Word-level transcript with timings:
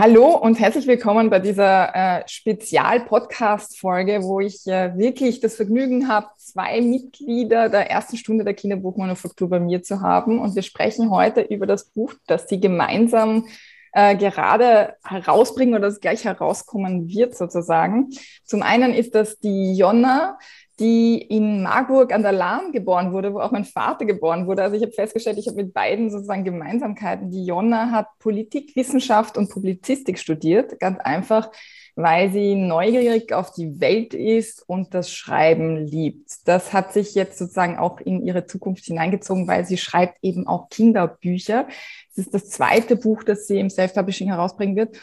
Hallo 0.00 0.28
und 0.36 0.60
herzlich 0.60 0.86
willkommen 0.86 1.28
bei 1.28 1.40
dieser 1.40 1.92
äh, 1.92 2.22
Spezial-Podcast-Folge, 2.24 4.22
wo 4.22 4.38
ich 4.38 4.64
äh, 4.68 4.96
wirklich 4.96 5.40
das 5.40 5.56
Vergnügen 5.56 6.06
habe, 6.06 6.28
zwei 6.36 6.80
Mitglieder 6.80 7.68
der 7.68 7.90
ersten 7.90 8.16
Stunde 8.16 8.44
der 8.44 8.54
Kinderbuchmanufaktur 8.54 9.50
bei 9.50 9.58
mir 9.58 9.82
zu 9.82 10.00
haben. 10.00 10.38
Und 10.38 10.54
wir 10.54 10.62
sprechen 10.62 11.10
heute 11.10 11.40
über 11.40 11.66
das 11.66 11.86
Buch, 11.86 12.14
das 12.28 12.48
sie 12.48 12.60
gemeinsam 12.60 13.48
äh, 13.92 14.14
gerade 14.14 14.94
herausbringen 15.02 15.74
oder 15.74 15.88
das 15.88 15.98
gleich 15.98 16.24
herauskommen 16.24 17.08
wird 17.08 17.36
sozusagen. 17.36 18.10
Zum 18.44 18.62
einen 18.62 18.94
ist 18.94 19.16
das 19.16 19.40
die 19.40 19.74
Jonna, 19.76 20.38
die 20.80 21.20
in 21.20 21.62
Marburg 21.62 22.12
an 22.12 22.22
der 22.22 22.32
Lahn 22.32 22.72
geboren 22.72 23.12
wurde, 23.12 23.34
wo 23.34 23.40
auch 23.40 23.50
mein 23.50 23.64
Vater 23.64 24.04
geboren 24.04 24.46
wurde. 24.46 24.62
Also 24.62 24.76
ich 24.76 24.82
habe 24.82 24.92
festgestellt, 24.92 25.38
ich 25.38 25.48
habe 25.48 25.56
mit 25.56 25.74
beiden 25.74 26.10
sozusagen 26.10 26.44
Gemeinsamkeiten. 26.44 27.30
Die 27.30 27.44
Jonna 27.44 27.90
hat 27.90 28.06
Politikwissenschaft 28.20 29.36
und 29.36 29.50
Publizistik 29.50 30.18
studiert, 30.18 30.78
ganz 30.78 31.00
einfach, 31.00 31.50
weil 31.96 32.30
sie 32.30 32.54
neugierig 32.54 33.32
auf 33.32 33.52
die 33.52 33.80
Welt 33.80 34.14
ist 34.14 34.62
und 34.68 34.94
das 34.94 35.12
Schreiben 35.12 35.76
liebt. 35.84 36.30
Das 36.44 36.72
hat 36.72 36.92
sich 36.92 37.16
jetzt 37.16 37.38
sozusagen 37.38 37.76
auch 37.76 38.00
in 38.00 38.24
ihre 38.24 38.46
Zukunft 38.46 38.84
hineingezogen, 38.84 39.48
weil 39.48 39.66
sie 39.66 39.78
schreibt 39.78 40.18
eben 40.22 40.46
auch 40.46 40.68
Kinderbücher. 40.68 41.66
Es 42.12 42.18
ist 42.18 42.34
das 42.34 42.50
zweite 42.50 42.94
Buch, 42.94 43.24
das 43.24 43.48
sie 43.48 43.58
im 43.58 43.68
Self-Publishing 43.68 44.28
herausbringen 44.28 44.76
wird. 44.76 44.96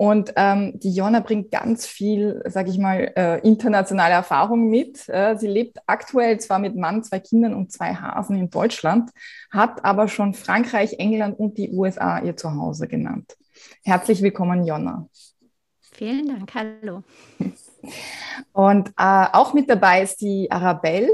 Und 0.00 0.32
ähm, 0.36 0.80
die 0.80 0.94
Jonna 0.94 1.20
bringt 1.20 1.50
ganz 1.50 1.84
viel, 1.84 2.42
sage 2.46 2.70
ich 2.70 2.78
mal, 2.78 3.12
äh, 3.16 3.46
internationale 3.46 4.14
Erfahrung 4.14 4.70
mit. 4.70 5.06
Äh, 5.10 5.36
sie 5.36 5.46
lebt 5.46 5.76
aktuell 5.84 6.40
zwar 6.40 6.58
mit 6.58 6.74
Mann, 6.74 7.04
zwei 7.04 7.20
Kindern 7.20 7.52
und 7.52 7.70
zwei 7.70 7.92
Hasen 7.92 8.38
in 8.38 8.48
Deutschland, 8.48 9.10
hat 9.50 9.84
aber 9.84 10.08
schon 10.08 10.32
Frankreich, 10.32 10.94
England 10.98 11.38
und 11.38 11.58
die 11.58 11.70
USA 11.72 12.18
ihr 12.18 12.34
Zuhause 12.34 12.88
genannt. 12.88 13.36
Herzlich 13.84 14.22
willkommen, 14.22 14.64
Jonna. 14.64 15.06
Vielen 15.92 16.28
Dank, 16.28 16.54
hallo. 16.54 17.02
Und 18.52 18.88
äh, 18.90 19.26
auch 19.32 19.52
mit 19.52 19.68
dabei 19.68 20.02
ist 20.02 20.22
die 20.22 20.50
Arabelle 20.50 21.10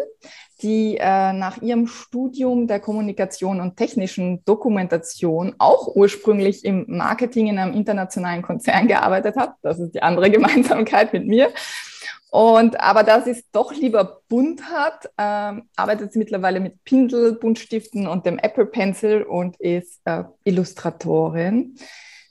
die 0.63 0.97
äh, 0.99 1.33
nach 1.33 1.61
ihrem 1.61 1.87
Studium 1.87 2.67
der 2.67 2.81
Kommunikation 2.81 3.61
und 3.61 3.77
technischen 3.77 4.45
Dokumentation 4.45 5.55
auch 5.59 5.95
ursprünglich 5.95 6.65
im 6.65 6.87
Marketing 6.89 7.49
in 7.49 7.59
einem 7.59 7.75
internationalen 7.75 8.43
Konzern 8.43 8.89
gearbeitet 8.89 9.37
hat. 9.37 9.55
Das 9.63 9.79
ist 9.79 9.95
die 9.95 10.03
andere 10.03 10.31
Gemeinsamkeit 10.31 11.13
mit 11.13 11.27
mir. 11.27 11.51
Und 12.31 12.81
aber 12.81 13.03
da 13.03 13.23
sie 13.23 13.31
es 13.31 13.51
doch 13.51 13.73
lieber 13.73 14.23
bunt 14.29 14.63
hat, 14.71 15.07
äh, 15.17 15.61
arbeitet 15.77 16.13
sie 16.13 16.19
mittlerweile 16.19 16.61
mit 16.61 16.85
Pinsel, 16.85 17.35
Buntstiften 17.35 18.07
und 18.07 18.27
dem 18.27 18.39
Apple 18.39 18.67
Pencil 18.67 19.23
und 19.23 19.61
ist 19.61 20.01
äh, 20.05 20.25
Illustratorin. 20.45 21.77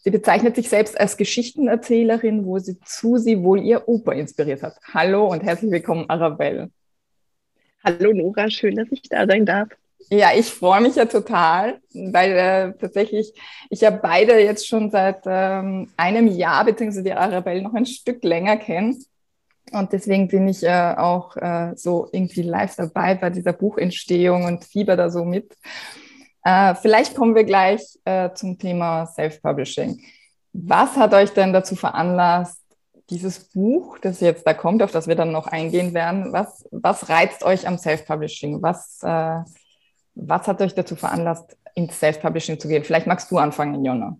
Sie 0.03 0.11
bezeichnet 0.11 0.55
sich 0.55 0.69
selbst 0.69 0.99
als 0.99 1.17
Geschichtenerzählerin, 1.17 2.45
wo 2.45 2.59
sie 2.59 2.79
zu 2.81 3.17
sie 3.17 3.41
wohl 3.41 3.59
ihr 3.61 3.87
Opa 3.87 4.11
inspiriert 4.11 4.61
hat. 4.61 4.77
Hallo 4.93 5.27
und 5.31 5.41
herzlich 5.43 5.71
willkommen, 5.71 6.07
Arabelle. 6.07 6.69
Hallo 7.87 8.13
Nora, 8.13 8.49
schön, 8.49 8.77
dass 8.77 8.87
ich 8.89 9.03
da 9.03 9.27
sein 9.27 9.45
darf. 9.45 9.67
Ja, 10.09 10.29
ich 10.35 10.47
freue 10.47 10.81
mich 10.81 10.95
ja 10.95 11.05
total, 11.05 11.79
weil 11.93 12.31
äh, 12.31 12.73
tatsächlich 12.79 13.31
ich 13.69 13.81
ja 13.81 13.91
beide 13.91 14.39
jetzt 14.39 14.67
schon 14.67 14.89
seit 14.89 15.21
ähm, 15.27 15.91
einem 15.95 16.25
Jahr, 16.25 16.65
beziehungsweise 16.65 17.03
die 17.03 17.13
Arabelle 17.13 17.61
noch 17.61 17.75
ein 17.75 17.85
Stück 17.85 18.23
länger 18.23 18.57
kenne. 18.57 18.97
Und 19.71 19.93
deswegen 19.93 20.27
bin 20.27 20.47
ich 20.47 20.63
äh, 20.63 20.95
auch 20.97 21.37
äh, 21.37 21.73
so 21.75 22.09
irgendwie 22.11 22.41
live 22.41 22.75
dabei 22.75 23.13
bei 23.13 23.29
dieser 23.29 23.53
Buchentstehung 23.53 24.45
und 24.45 24.65
fieber 24.65 24.95
da 24.95 25.11
so 25.11 25.23
mit. 25.23 25.55
Äh, 26.43 26.73
vielleicht 26.73 27.13
kommen 27.13 27.35
wir 27.35 27.43
gleich 27.43 27.83
äh, 28.03 28.31
zum 28.33 28.57
Thema 28.57 29.05
Self-Publishing. 29.05 30.01
Was 30.53 30.95
hat 30.95 31.13
euch 31.13 31.29
denn 31.33 31.53
dazu 31.53 31.75
veranlasst, 31.75 32.64
dieses 33.09 33.39
Buch, 33.39 33.99
das 33.99 34.19
jetzt 34.19 34.47
da 34.47 34.53
kommt, 34.53 34.81
auf 34.81 34.91
das 34.91 35.07
wir 35.07 35.15
dann 35.15 35.31
noch 35.31 35.47
eingehen 35.47 35.93
werden, 35.93 36.33
was, 36.33 36.67
was 36.71 37.09
reizt 37.09 37.43
euch 37.43 37.67
am 37.67 37.77
Self-Publishing? 37.77 38.61
Was, 38.61 39.01
äh, 39.03 39.41
was 40.15 40.47
hat 40.47 40.61
euch 40.61 40.73
dazu 40.73 40.95
veranlasst, 40.95 41.57
ins 41.75 41.99
Self-Publishing 41.99 42.59
zu 42.59 42.67
gehen? 42.67 42.83
Vielleicht 42.83 43.07
magst 43.07 43.29
du 43.29 43.37
anfangen, 43.37 43.85
Jonna. 43.85 44.17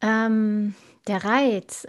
Ähm, 0.00 0.74
der 1.06 1.24
Reiz 1.24 1.86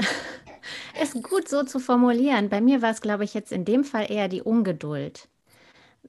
ist 1.02 1.22
gut 1.24 1.48
so 1.48 1.64
zu 1.64 1.80
formulieren. 1.80 2.50
Bei 2.50 2.62
mir 2.62 2.82
war 2.82 2.92
es, 2.92 3.02
glaube 3.02 3.24
ich, 3.24 3.34
jetzt 3.34 3.52
in 3.52 3.64
dem 3.64 3.84
Fall 3.84 4.12
eher 4.12 4.28
die 4.28 4.42
Ungeduld. 4.42 5.30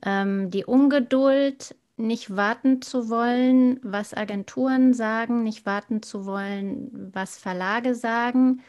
Ähm, 0.05 0.51
die 0.51 0.65
Ungeduld, 0.65 1.75
nicht 1.99 2.37
warten 2.37 2.83
zu 2.83 3.09
wollen, 3.09 3.81
was 3.83 4.15
Agenturen 4.15 4.95
sagen, 4.95 5.43
nicht 5.43 5.67
warten 5.67 6.03
zu 6.03 6.27
wollen, 6.27 7.11
was 7.13 7.39
Verlage 7.39 7.95
sagen. 7.95 8.63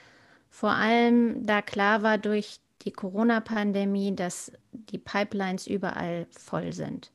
Vor 0.49 0.71
allem, 0.71 1.45
da 1.45 1.61
klar 1.61 2.01
war 2.03 2.17
durch 2.17 2.59
die 2.81 2.91
Corona-Pandemie, 2.91 4.15
dass 4.15 4.51
die 4.71 4.97
Pipelines 4.97 5.67
überall 5.67 6.27
voll 6.31 6.73
sind. 6.73 7.11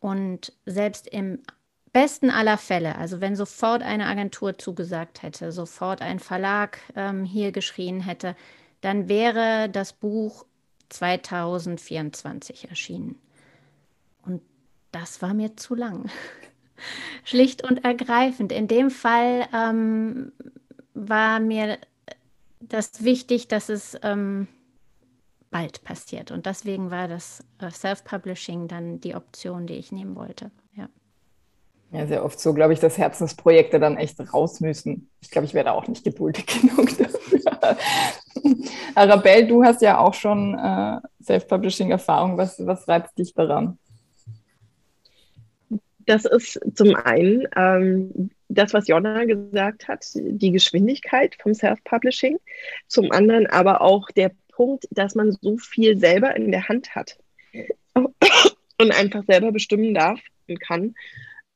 Und 0.00 0.52
selbst 0.66 1.06
im 1.08 1.40
besten 1.92 2.30
aller 2.30 2.58
Fälle, 2.58 2.96
also 2.96 3.20
wenn 3.20 3.36
sofort 3.36 3.82
eine 3.82 4.06
Agentur 4.06 4.58
zugesagt 4.58 5.22
hätte, 5.22 5.52
sofort 5.52 6.02
ein 6.02 6.18
Verlag 6.18 6.78
ähm, 6.96 7.24
hier 7.24 7.52
geschrien 7.52 8.00
hätte, 8.00 8.36
dann 8.80 9.08
wäre 9.08 9.68
das 9.68 9.92
Buch 9.92 10.44
2024 10.90 12.68
erschienen 12.68 13.20
das 14.92 15.22
war 15.22 15.34
mir 15.34 15.56
zu 15.56 15.74
lang. 15.74 16.10
Schlicht 17.24 17.62
und 17.62 17.84
ergreifend. 17.84 18.52
In 18.52 18.68
dem 18.68 18.90
Fall 18.90 19.46
ähm, 19.54 20.32
war 20.94 21.40
mir 21.40 21.78
das 22.60 23.04
wichtig, 23.04 23.48
dass 23.48 23.68
es 23.68 23.96
ähm, 24.02 24.48
bald 25.50 25.82
passiert. 25.84 26.30
Und 26.30 26.46
deswegen 26.46 26.90
war 26.90 27.08
das 27.08 27.44
äh, 27.58 27.70
Self-Publishing 27.70 28.68
dann 28.68 29.00
die 29.00 29.14
Option, 29.14 29.66
die 29.66 29.74
ich 29.74 29.92
nehmen 29.92 30.16
wollte. 30.16 30.50
Ja. 30.76 30.88
Ja, 31.92 32.06
sehr 32.06 32.24
oft 32.24 32.38
so, 32.38 32.54
glaube 32.54 32.72
ich, 32.72 32.80
dass 32.80 32.98
Herzensprojekte 32.98 33.80
dann 33.80 33.96
echt 33.96 34.20
raus 34.32 34.60
müssen. 34.60 35.10
Ich 35.20 35.30
glaube, 35.30 35.46
ich 35.46 35.54
werde 35.54 35.72
auch 35.72 35.88
nicht 35.88 36.04
geduldig 36.04 36.46
genug 36.60 36.96
dafür. 36.96 37.76
Arabelle, 38.94 39.46
du 39.46 39.64
hast 39.64 39.82
ja 39.82 39.98
auch 39.98 40.14
schon 40.14 40.56
äh, 40.56 41.00
Self-Publishing-Erfahrung. 41.22 42.36
Was, 42.36 42.64
was 42.64 42.86
reizt 42.86 43.18
dich 43.18 43.34
daran? 43.34 43.78
Das 46.06 46.24
ist 46.24 46.60
zum 46.74 46.94
einen 46.94 47.46
ähm, 47.56 48.30
das, 48.48 48.74
was 48.74 48.88
Jonna 48.88 49.24
gesagt 49.24 49.88
hat, 49.88 50.04
die 50.14 50.50
Geschwindigkeit 50.50 51.36
vom 51.40 51.54
Self-Publishing. 51.54 52.38
Zum 52.88 53.12
anderen 53.12 53.46
aber 53.46 53.80
auch 53.80 54.10
der 54.10 54.32
Punkt, 54.48 54.86
dass 54.90 55.14
man 55.14 55.32
so 55.40 55.56
viel 55.58 55.98
selber 55.98 56.36
in 56.36 56.50
der 56.50 56.68
Hand 56.68 56.94
hat 56.94 57.18
und 57.94 58.92
einfach 58.92 59.24
selber 59.26 59.52
bestimmen 59.52 59.94
darf 59.94 60.20
und 60.48 60.60
kann. 60.60 60.94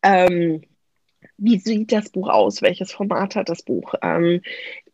Ähm, 0.03 0.63
wie 1.37 1.59
sieht 1.59 1.91
das 1.91 2.11
Buch 2.11 2.29
aus? 2.29 2.63
Welches 2.63 2.93
Format 2.93 3.35
hat 3.35 3.49
das 3.49 3.63
Buch? 3.63 3.95
Ähm, 4.03 4.41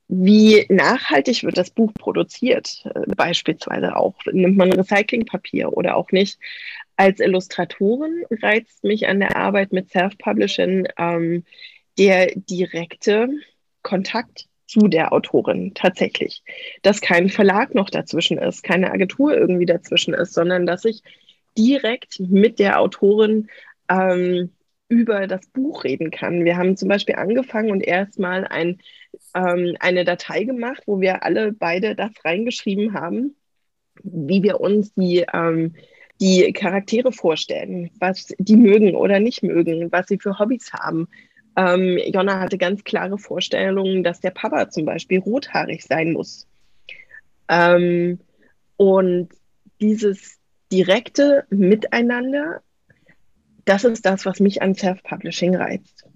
wie 0.08 0.66
nachhaltig 0.68 1.44
wird 1.44 1.56
das 1.56 1.70
Buch 1.70 1.94
produziert? 1.94 2.84
Beispielsweise 3.16 3.94
auch, 3.94 4.14
nimmt 4.32 4.56
man 4.56 4.72
Recyclingpapier 4.72 5.72
oder 5.72 5.96
auch 5.96 6.10
nicht? 6.10 6.38
Als 7.00 7.18
Illustratorin 7.18 8.26
reizt 8.42 8.84
mich 8.84 9.08
an 9.08 9.20
der 9.20 9.34
Arbeit 9.34 9.72
mit 9.72 9.88
Self-Publishing 9.88 10.86
ähm, 10.98 11.44
der 11.96 12.30
direkte 12.34 13.30
Kontakt 13.82 14.48
zu 14.66 14.80
der 14.80 15.10
Autorin 15.14 15.72
tatsächlich. 15.72 16.42
Dass 16.82 17.00
kein 17.00 17.30
Verlag 17.30 17.74
noch 17.74 17.88
dazwischen 17.88 18.36
ist, 18.36 18.62
keine 18.62 18.90
Agentur 18.90 19.34
irgendwie 19.34 19.64
dazwischen 19.64 20.12
ist, 20.12 20.34
sondern 20.34 20.66
dass 20.66 20.84
ich 20.84 21.02
direkt 21.56 22.20
mit 22.20 22.58
der 22.58 22.78
Autorin 22.78 23.48
ähm, 23.88 24.50
über 24.88 25.26
das 25.26 25.46
Buch 25.46 25.84
reden 25.84 26.10
kann. 26.10 26.44
Wir 26.44 26.58
haben 26.58 26.76
zum 26.76 26.90
Beispiel 26.90 27.14
angefangen 27.14 27.70
und 27.70 27.80
erstmal 27.80 28.46
ein, 28.46 28.78
ähm, 29.34 29.74
eine 29.80 30.04
Datei 30.04 30.44
gemacht, 30.44 30.82
wo 30.84 31.00
wir 31.00 31.22
alle 31.22 31.52
beide 31.52 31.94
das 31.94 32.10
reingeschrieben 32.26 32.92
haben, 32.92 33.36
wie 34.02 34.42
wir 34.42 34.60
uns 34.60 34.92
die 34.92 35.24
ähm, 35.32 35.74
die 36.20 36.52
Charaktere 36.52 37.12
vorstellen, 37.12 37.90
was 37.98 38.34
die 38.38 38.56
mögen 38.56 38.94
oder 38.94 39.20
nicht 39.20 39.42
mögen, 39.42 39.90
was 39.90 40.06
sie 40.08 40.18
für 40.18 40.38
Hobbys 40.38 40.72
haben. 40.72 41.08
Ähm, 41.56 41.98
Jonna 42.06 42.40
hatte 42.40 42.58
ganz 42.58 42.84
klare 42.84 43.18
Vorstellungen, 43.18 44.04
dass 44.04 44.20
der 44.20 44.30
Papa 44.30 44.68
zum 44.68 44.84
Beispiel 44.84 45.20
rothaarig 45.20 45.82
sein 45.82 46.12
muss. 46.12 46.46
Ähm, 47.48 48.20
und 48.76 49.30
dieses 49.80 50.38
direkte 50.70 51.44
Miteinander, 51.50 52.62
das 53.64 53.84
ist 53.84 54.04
das, 54.04 54.26
was 54.26 54.40
mich 54.40 54.62
an 54.62 54.74
Self-Publishing 54.74 55.56
reizt. 55.56 56.06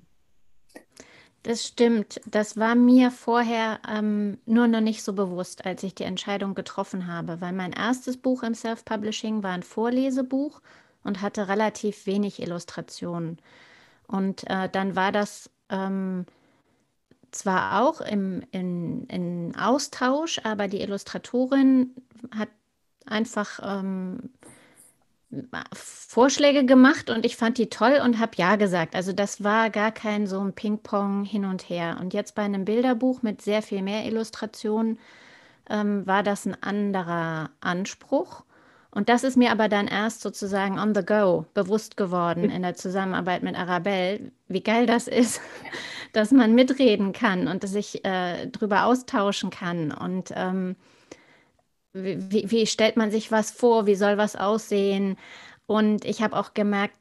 Das 1.45 1.67
stimmt. 1.67 2.23
Das 2.25 2.57
war 2.57 2.75
mir 2.75 3.11
vorher 3.11 3.79
ähm, 3.87 4.39
nur 4.47 4.67
noch 4.67 4.81
nicht 4.81 5.05
so 5.05 5.13
bewusst, 5.13 5.67
als 5.67 5.83
ich 5.83 5.95
die 5.95 6.05
Entscheidung 6.05 6.55
getroffen 6.55 7.07
habe, 7.07 7.43
weil 7.43 7.53
mein 7.53 7.73
erstes 7.73 8.17
Buch 8.17 8.43
im 8.43 8.55
Self-Publishing 8.55 9.43
war 9.43 9.53
ein 9.53 9.63
Vorlesebuch 9.63 10.63
und 11.03 11.21
hatte 11.21 11.47
relativ 11.49 12.07
wenig 12.07 12.41
Illustrationen. 12.41 13.39
Und 14.07 14.49
äh, 14.49 14.71
dann 14.71 14.97
war 14.97 15.13
das 15.13 15.51
ähm, 15.69 16.25
zwar 17.31 17.83
auch 17.83 18.01
im 18.01 18.43
in, 18.51 19.07
in 19.09 19.55
Austausch, 19.55 20.41
aber 20.45 20.67
die 20.67 20.81
Illustratorin 20.81 21.95
hat 22.35 22.49
einfach 23.05 23.61
ähm, 23.63 24.31
Vorschläge 25.75 26.65
gemacht 26.65 27.11
und 27.11 27.25
ich 27.27 27.37
fand 27.37 27.59
die 27.59 27.69
toll 27.69 28.01
und 28.05 28.19
habe 28.19 28.33
ja 28.37 28.57
gesagt. 28.57 28.95
Also 28.95 29.13
das 29.13 29.43
war 29.43 29.71
gar 29.71 29.93
kein 29.93 30.27
so 30.27 30.41
ein 30.41 30.53
Ping-Pong 30.53 31.25
hin 31.25 31.45
und 31.45 31.69
her. 31.69 31.99
Und 32.01 32.15
jetzt 32.15 32.35
bei 32.35 32.43
einem 32.43 32.65
Bilderbuch 32.65 33.23
mit 33.23 33.43
sehr 33.43 33.63
viel 33.63 33.83
mehr 33.83 34.05
Illustrationen 34.05 34.99
ähm, 35.69 36.07
war 36.07 36.23
das 36.23 36.47
ein 36.47 36.61
anderer 36.63 37.51
Anspruch. 37.61 38.45
Und 38.91 39.09
das 39.09 39.25
ist 39.25 39.37
mir 39.37 39.51
aber 39.51 39.69
dann 39.69 39.89
erst 39.89 40.21
sozusagen 40.21 40.79
on 40.79 40.95
the 40.95 41.05
go 41.05 41.47
bewusst 41.53 41.97
geworden 41.97 42.49
in 42.49 42.63
der 42.63 42.75
Zusammenarbeit 42.75 43.43
mit 43.43 43.57
Arabelle, 43.59 44.31
wie 44.47 44.63
geil 44.63 44.87
das 44.87 45.09
ist, 45.09 45.41
dass 46.13 46.31
man 46.31 46.55
mitreden 46.55 47.13
kann 47.13 47.49
und 47.49 47.67
sich 47.69 48.05
äh, 48.05 48.47
drüber 48.47 48.85
austauschen 48.85 49.51
kann. 49.51 49.91
Und 49.91 50.31
ähm, 50.37 50.77
wie, 51.95 52.51
wie 52.51 52.67
stellt 52.67 52.97
man 52.97 53.11
sich 53.11 53.33
was 53.33 53.51
vor, 53.51 53.87
wie 53.87 53.95
soll 53.95 54.19
was 54.19 54.37
aussehen? 54.37 55.17
Und 55.67 56.05
ich 56.05 56.23
habe 56.23 56.37
auch 56.37 56.53
gemerkt, 56.53 56.97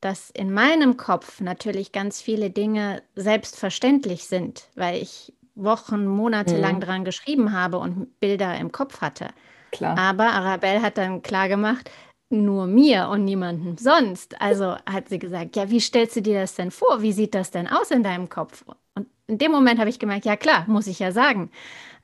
dass 0.00 0.30
in 0.30 0.52
meinem 0.52 0.96
Kopf 0.96 1.40
natürlich 1.40 1.92
ganz 1.92 2.20
viele 2.20 2.50
Dinge 2.50 3.02
selbstverständlich 3.14 4.26
sind, 4.26 4.68
weil 4.74 5.00
ich 5.00 5.32
Wochen, 5.54 6.06
Monate 6.06 6.58
lang 6.58 6.76
mhm. 6.76 6.80
dran 6.80 7.04
geschrieben 7.04 7.52
habe 7.52 7.78
und 7.78 8.18
Bilder 8.20 8.58
im 8.58 8.72
Kopf 8.72 9.00
hatte. 9.00 9.28
Klar. 9.70 9.96
Aber 9.96 10.24
Arabelle 10.24 10.82
hat 10.82 10.98
dann 10.98 11.22
klar 11.22 11.48
gemacht, 11.48 11.90
nur 12.30 12.66
mir 12.66 13.08
und 13.08 13.24
niemandem 13.24 13.76
sonst. 13.78 14.40
Also 14.40 14.76
hat 14.90 15.08
sie 15.08 15.18
gesagt, 15.18 15.54
ja, 15.54 15.70
wie 15.70 15.80
stellst 15.80 16.16
du 16.16 16.22
dir 16.22 16.40
das 16.40 16.54
denn 16.54 16.70
vor? 16.70 17.02
Wie 17.02 17.12
sieht 17.12 17.34
das 17.34 17.50
denn 17.50 17.68
aus 17.68 17.90
in 17.90 18.02
deinem 18.02 18.28
Kopf? 18.28 18.64
Und 18.94 19.06
in 19.26 19.38
dem 19.38 19.52
Moment 19.52 19.78
habe 19.78 19.90
ich 19.90 19.98
gemerkt, 19.98 20.24
ja 20.24 20.36
klar, 20.36 20.64
muss 20.66 20.86
ich 20.86 20.98
ja 20.98 21.12
sagen. 21.12 21.50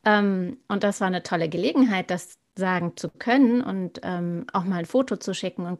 Ähm, 0.05 0.59
und 0.69 0.85
das 0.85 1.00
war 1.00 1.09
eine 1.09 1.23
tolle 1.23 1.49
Gelegenheit, 1.49 2.11
das 2.11 2.39
sagen 2.55 2.97
zu 2.97 3.09
können 3.09 3.62
und 3.62 4.00
ähm, 4.03 4.47
auch 4.53 4.65
mal 4.65 4.79
ein 4.79 4.87
Foto 4.87 5.17
zu 5.17 5.35
schicken. 5.35 5.67
Und 5.67 5.79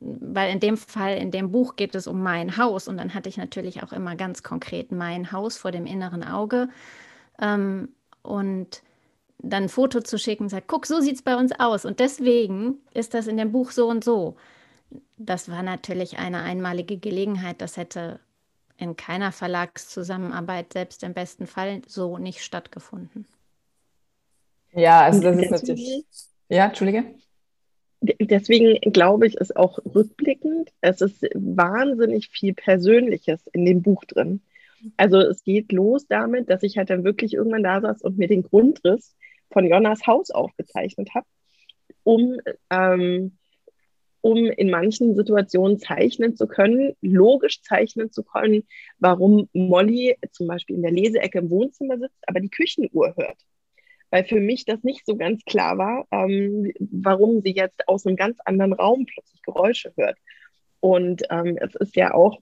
weil 0.00 0.52
in 0.52 0.60
dem 0.60 0.76
Fall, 0.76 1.18
in 1.18 1.30
dem 1.30 1.52
Buch 1.52 1.76
geht 1.76 1.94
es 1.94 2.06
um 2.06 2.22
mein 2.22 2.56
Haus. 2.56 2.88
Und 2.88 2.96
dann 2.96 3.14
hatte 3.14 3.28
ich 3.28 3.36
natürlich 3.36 3.82
auch 3.82 3.92
immer 3.92 4.16
ganz 4.16 4.42
konkret 4.42 4.92
mein 4.92 5.32
Haus 5.32 5.56
vor 5.56 5.70
dem 5.70 5.86
inneren 5.86 6.24
Auge. 6.24 6.68
Ähm, 7.40 7.90
und 8.22 8.82
dann 9.38 9.64
ein 9.64 9.68
Foto 9.68 10.00
zu 10.00 10.18
schicken 10.18 10.44
und 10.44 10.48
sagt, 10.50 10.68
guck, 10.68 10.86
so 10.86 11.00
sieht 11.00 11.16
es 11.16 11.22
bei 11.22 11.36
uns 11.36 11.52
aus. 11.58 11.84
Und 11.84 12.00
deswegen 12.00 12.78
ist 12.92 13.14
das 13.14 13.26
in 13.26 13.36
dem 13.36 13.52
Buch 13.52 13.70
so 13.70 13.88
und 13.88 14.04
so. 14.04 14.36
Das 15.16 15.50
war 15.50 15.62
natürlich 15.62 16.18
eine 16.18 16.42
einmalige 16.42 16.98
Gelegenheit. 16.98 17.60
Das 17.60 17.76
hätte 17.76 18.20
in 18.76 18.96
keiner 18.96 19.32
Verlagszusammenarbeit, 19.32 20.72
selbst 20.72 21.02
im 21.02 21.14
besten 21.14 21.46
Fall, 21.46 21.82
so 21.86 22.18
nicht 22.18 22.42
stattgefunden. 22.42 23.26
Ja, 24.72 25.02
also 25.02 25.20
das 25.20 25.36
ist 25.36 25.50
natürlich. 25.50 26.04
Ja, 26.48 26.66
Entschuldige. 26.66 27.14
Deswegen 28.02 28.92
glaube 28.92 29.26
ich, 29.26 29.36
ist 29.36 29.56
auch 29.56 29.78
rückblickend, 29.94 30.70
es 30.80 31.02
ist 31.02 31.22
wahnsinnig 31.34 32.30
viel 32.30 32.54
Persönliches 32.54 33.46
in 33.52 33.66
dem 33.66 33.82
Buch 33.82 34.04
drin. 34.04 34.40
Also 34.96 35.18
es 35.18 35.44
geht 35.44 35.72
los 35.72 36.06
damit, 36.06 36.48
dass 36.48 36.62
ich 36.62 36.78
halt 36.78 36.88
dann 36.88 37.04
wirklich 37.04 37.34
irgendwann 37.34 37.62
da 37.62 37.80
saß 37.80 38.00
und 38.02 38.16
mir 38.16 38.28
den 38.28 38.42
Grundriss 38.42 39.14
von 39.52 39.66
Jonas 39.66 40.06
Haus 40.06 40.30
aufgezeichnet 40.30 41.10
habe, 41.14 41.26
um, 42.02 42.38
ähm, 42.70 43.36
um 44.22 44.46
in 44.46 44.70
manchen 44.70 45.14
Situationen 45.14 45.78
zeichnen 45.78 46.36
zu 46.36 46.46
können, 46.46 46.94
logisch 47.02 47.60
zeichnen 47.62 48.10
zu 48.10 48.22
können, 48.22 48.66
warum 48.98 49.48
Molly 49.52 50.16
zum 50.32 50.46
Beispiel 50.46 50.76
in 50.76 50.82
der 50.82 50.92
Leseecke 50.92 51.38
im 51.38 51.50
Wohnzimmer 51.50 51.98
sitzt, 51.98 52.26
aber 52.26 52.40
die 52.40 52.50
Küchenuhr 52.50 53.14
hört. 53.16 53.38
Weil 54.10 54.24
für 54.24 54.40
mich 54.40 54.64
das 54.64 54.82
nicht 54.82 55.06
so 55.06 55.16
ganz 55.16 55.44
klar 55.44 55.78
war, 55.78 56.06
ähm, 56.10 56.72
warum 56.78 57.42
sie 57.42 57.52
jetzt 57.52 57.88
aus 57.88 58.06
einem 58.06 58.16
ganz 58.16 58.38
anderen 58.44 58.72
Raum 58.72 59.06
plötzlich 59.06 59.42
Geräusche 59.42 59.92
hört. 59.96 60.18
Und 60.80 61.22
ähm, 61.30 61.56
es 61.60 61.74
ist 61.76 61.96
ja 61.96 62.14
auch 62.14 62.40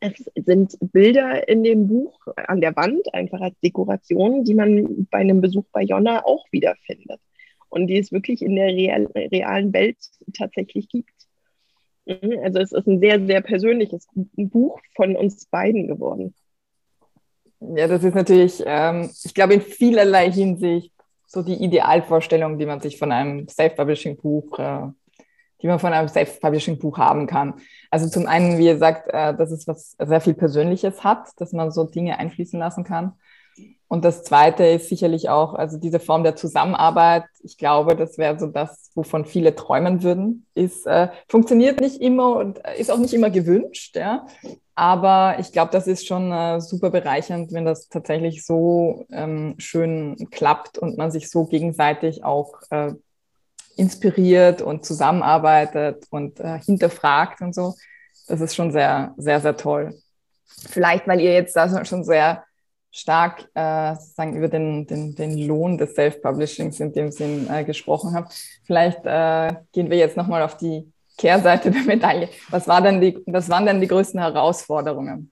es 0.00 0.30
sind 0.34 0.76
Bilder 0.80 1.46
in 1.46 1.62
dem 1.62 1.86
Buch 1.86 2.18
an 2.34 2.60
der 2.60 2.74
Wand, 2.74 3.12
einfach 3.12 3.40
als 3.40 3.60
Dekoration, 3.60 4.44
die 4.44 4.54
man 4.54 5.06
bei 5.10 5.18
einem 5.18 5.42
Besuch 5.42 5.66
bei 5.72 5.82
Jonna 5.82 6.24
auch 6.24 6.46
wiederfindet 6.50 7.20
und 7.68 7.86
die 7.86 7.98
es 7.98 8.10
wirklich 8.10 8.42
in 8.42 8.56
der 8.56 8.68
real, 8.68 9.06
realen 9.14 9.72
Welt 9.72 9.98
tatsächlich 10.32 10.88
gibt. 10.88 11.12
Mhm, 12.06 12.38
also 12.42 12.60
es 12.60 12.72
ist 12.72 12.88
ein 12.88 13.00
sehr, 13.00 13.24
sehr 13.26 13.42
persönliches 13.42 14.08
Buch 14.14 14.80
von 14.96 15.16
uns 15.16 15.46
beiden 15.46 15.86
geworden. 15.86 16.34
Ja, 17.60 17.86
das 17.86 18.02
ist 18.02 18.14
natürlich, 18.14 18.62
ähm, 18.64 19.10
ich 19.22 19.34
glaube, 19.34 19.54
in 19.54 19.60
vielerlei 19.60 20.30
Hinsicht 20.30 20.92
so 21.26 21.42
die 21.42 21.62
Idealvorstellung, 21.62 22.58
die 22.58 22.66
man 22.66 22.80
sich 22.80 22.98
von 22.98 23.12
einem 23.12 23.48
Self-Publishing-Buch 23.48 24.58
äh, 24.58 24.88
die 25.62 25.66
man 25.66 25.78
von 25.78 25.92
einem 25.92 26.08
Self-Publishing-Buch 26.08 26.98
haben 26.98 27.26
kann. 27.26 27.54
Also 27.90 28.08
zum 28.08 28.26
einen, 28.26 28.58
wie 28.58 28.66
ihr 28.66 28.78
sagt, 28.78 29.08
äh, 29.08 29.34
dass 29.34 29.50
es 29.50 29.66
was 29.66 29.96
sehr 29.98 30.20
viel 30.20 30.34
Persönliches 30.34 31.04
hat, 31.04 31.28
dass 31.36 31.52
man 31.52 31.70
so 31.70 31.84
Dinge 31.84 32.18
einfließen 32.18 32.58
lassen 32.58 32.84
kann. 32.84 33.12
Und 33.92 34.04
das 34.04 34.22
Zweite 34.22 34.64
ist 34.64 34.88
sicherlich 34.88 35.30
auch, 35.30 35.54
also 35.54 35.76
diese 35.76 35.98
Form 35.98 36.22
der 36.22 36.36
Zusammenarbeit. 36.36 37.24
Ich 37.42 37.58
glaube, 37.58 37.96
das 37.96 38.18
wäre 38.18 38.38
so 38.38 38.46
das, 38.46 38.92
wovon 38.94 39.24
viele 39.24 39.56
träumen 39.56 40.04
würden. 40.04 40.46
Ist 40.54 40.86
äh, 40.86 41.08
funktioniert 41.26 41.80
nicht 41.80 42.00
immer 42.00 42.36
und 42.36 42.60
ist 42.78 42.92
auch 42.92 42.98
nicht 42.98 43.12
immer 43.14 43.30
gewünscht. 43.30 43.96
Ja, 43.96 44.26
aber 44.76 45.40
ich 45.40 45.50
glaube, 45.50 45.72
das 45.72 45.88
ist 45.88 46.06
schon 46.06 46.30
äh, 46.30 46.60
super 46.60 46.90
bereichernd, 46.90 47.52
wenn 47.52 47.64
das 47.64 47.88
tatsächlich 47.88 48.46
so 48.46 49.06
ähm, 49.10 49.56
schön 49.58 50.28
klappt 50.30 50.78
und 50.78 50.96
man 50.96 51.10
sich 51.10 51.28
so 51.28 51.46
gegenseitig 51.46 52.22
auch 52.22 52.60
äh, 52.70 52.92
inspiriert 53.74 54.62
und 54.62 54.84
zusammenarbeitet 54.84 56.06
und 56.10 56.38
äh, 56.38 56.60
hinterfragt 56.60 57.40
und 57.40 57.56
so. 57.56 57.74
Das 58.28 58.40
ist 58.40 58.54
schon 58.54 58.70
sehr, 58.70 59.14
sehr, 59.16 59.40
sehr 59.40 59.56
toll. 59.56 59.98
Vielleicht, 60.46 61.08
weil 61.08 61.20
ihr 61.20 61.32
jetzt 61.32 61.56
da 61.56 61.84
schon 61.84 62.04
sehr 62.04 62.44
stark 62.90 63.48
äh, 63.54 63.94
sagen, 63.96 64.36
über 64.36 64.48
den, 64.48 64.86
den, 64.86 65.14
den 65.14 65.38
Lohn 65.46 65.78
des 65.78 65.94
Self-Publishings 65.94 66.80
in 66.80 66.92
dem 66.92 67.10
Sinn 67.12 67.48
äh, 67.50 67.64
gesprochen 67.64 68.14
habt. 68.14 68.32
Vielleicht 68.64 69.04
äh, 69.04 69.54
gehen 69.72 69.90
wir 69.90 69.96
jetzt 69.96 70.16
nochmal 70.16 70.42
auf 70.42 70.56
die 70.56 70.92
Kehrseite 71.16 71.70
der 71.70 71.82
Medaille. 71.82 72.28
Was, 72.50 72.66
war 72.66 72.80
denn 72.80 73.00
die, 73.00 73.18
was 73.26 73.48
waren 73.48 73.66
denn 73.66 73.80
die 73.80 73.86
größten 73.86 74.20
Herausforderungen? 74.20 75.30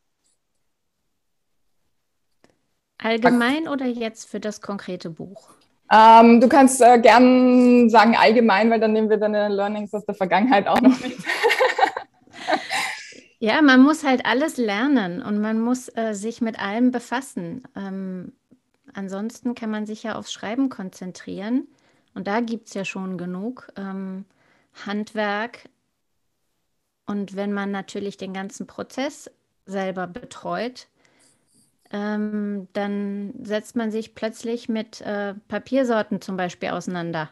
Allgemein 2.99 3.69
oder 3.69 3.87
jetzt 3.87 4.29
für 4.29 4.41
das 4.41 4.61
konkrete 4.61 5.11
Buch? 5.11 5.49
Ähm, 5.91 6.41
du 6.41 6.49
kannst 6.49 6.83
äh, 6.83 6.99
gern 6.99 7.89
sagen 7.89 8.17
allgemein, 8.17 8.71
weil 8.71 8.81
dann 8.81 8.93
nehmen 8.93 9.09
wir 9.09 9.17
deine 9.17 9.49
Learnings 9.49 9.95
aus 9.95 10.05
der 10.05 10.15
Vergangenheit 10.15 10.67
auch 10.67 10.81
noch 10.81 11.01
mit. 11.01 11.17
Ja, 13.41 13.63
man 13.63 13.83
muss 13.83 14.05
halt 14.05 14.27
alles 14.27 14.57
lernen 14.57 15.23
und 15.23 15.41
man 15.41 15.61
muss 15.61 15.89
äh, 15.97 16.13
sich 16.15 16.41
mit 16.41 16.59
allem 16.59 16.91
befassen. 16.91 17.63
Ähm, 17.77 18.33
ansonsten 18.95 19.55
kann 19.55 19.71
man 19.71 19.87
sich 19.87 20.03
ja 20.03 20.17
aufs 20.17 20.33
Schreiben 20.33 20.69
konzentrieren. 20.69 21.69
Und 22.15 22.27
da 22.27 22.41
gibt 22.41 22.69
es 22.69 22.75
ja 22.75 22.85
schon 22.85 23.17
genug 23.17 23.69
ähm, 23.77 24.25
Handwerk. 24.87 25.69
Und 27.07 27.37
wenn 27.37 27.53
man 27.53 27.71
natürlich 27.71 28.17
den 28.17 28.35
ganzen 28.35 28.67
Prozess 28.67 29.31
selber 29.67 30.07
betreut, 30.07 30.89
ähm, 31.91 32.69
dann 32.73 33.35
setzt 33.43 33.77
man 33.77 33.91
sich 33.91 34.15
plötzlich 34.15 34.69
mit 34.69 35.01
äh, 35.03 35.35
Papiersorten 35.49 36.21
zum 36.21 36.37
Beispiel 36.37 36.71
auseinander 36.71 37.31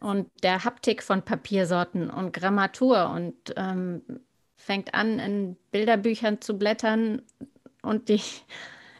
und 0.00 0.28
der 0.42 0.64
Haptik 0.64 1.02
von 1.02 1.22
Papiersorten 1.22 2.10
und 2.10 2.32
Grammatur 2.32 3.10
und 3.10 3.54
ähm, 3.56 4.02
fängt 4.64 4.94
an, 4.94 5.18
in 5.18 5.56
Bilderbüchern 5.70 6.40
zu 6.40 6.56
blättern 6.56 7.22
und 7.82 8.08
die, 8.08 8.20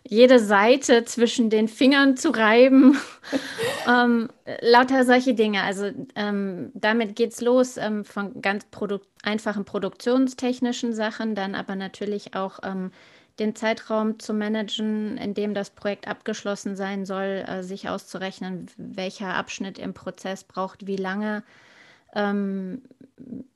jede 0.05 0.41
Seite 0.41 1.05
zwischen 1.05 1.51
den 1.51 1.69
Fingern 1.69 2.17
zu 2.17 2.31
reiben. 2.31 2.99
ähm, 3.89 4.29
lauter 4.61 5.05
solche 5.05 5.35
Dinge. 5.35 5.63
Also 5.63 5.91
ähm, 6.17 6.71
damit 6.75 7.15
geht 7.17 7.33
es 7.33 7.41
los 7.41 7.77
ähm, 7.77 8.05
von 8.05 8.43
ganz 8.43 8.65
produ 8.67 8.99
einfachen 9.23 9.65
produktionstechnischen 9.65 10.95
Sachen, 10.95 11.37
dann 11.37 11.55
aber 11.55 11.77
natürlich 11.77 12.35
auch 12.35 12.59
ähm, 12.65 12.91
den 13.39 13.55
Zeitraum 13.55 14.19
zu 14.19 14.35
managen, 14.35 15.17
in 15.17 15.35
dem 15.35 15.55
das 15.55 15.71
Projekt 15.71 16.09
abgeschlossen 16.09 16.75
sein 16.75 17.07
soll, 17.07 17.45
äh, 17.47 17.63
sich 17.63 17.89
auszurechnen, 17.89 18.67
welcher 18.77 19.35
Abschnitt 19.35 19.79
im 19.79 19.95
Prozess 19.95 20.43
braucht 20.43 20.87
wie 20.89 20.97
lange, 20.97 21.45
ähm, 22.15 22.83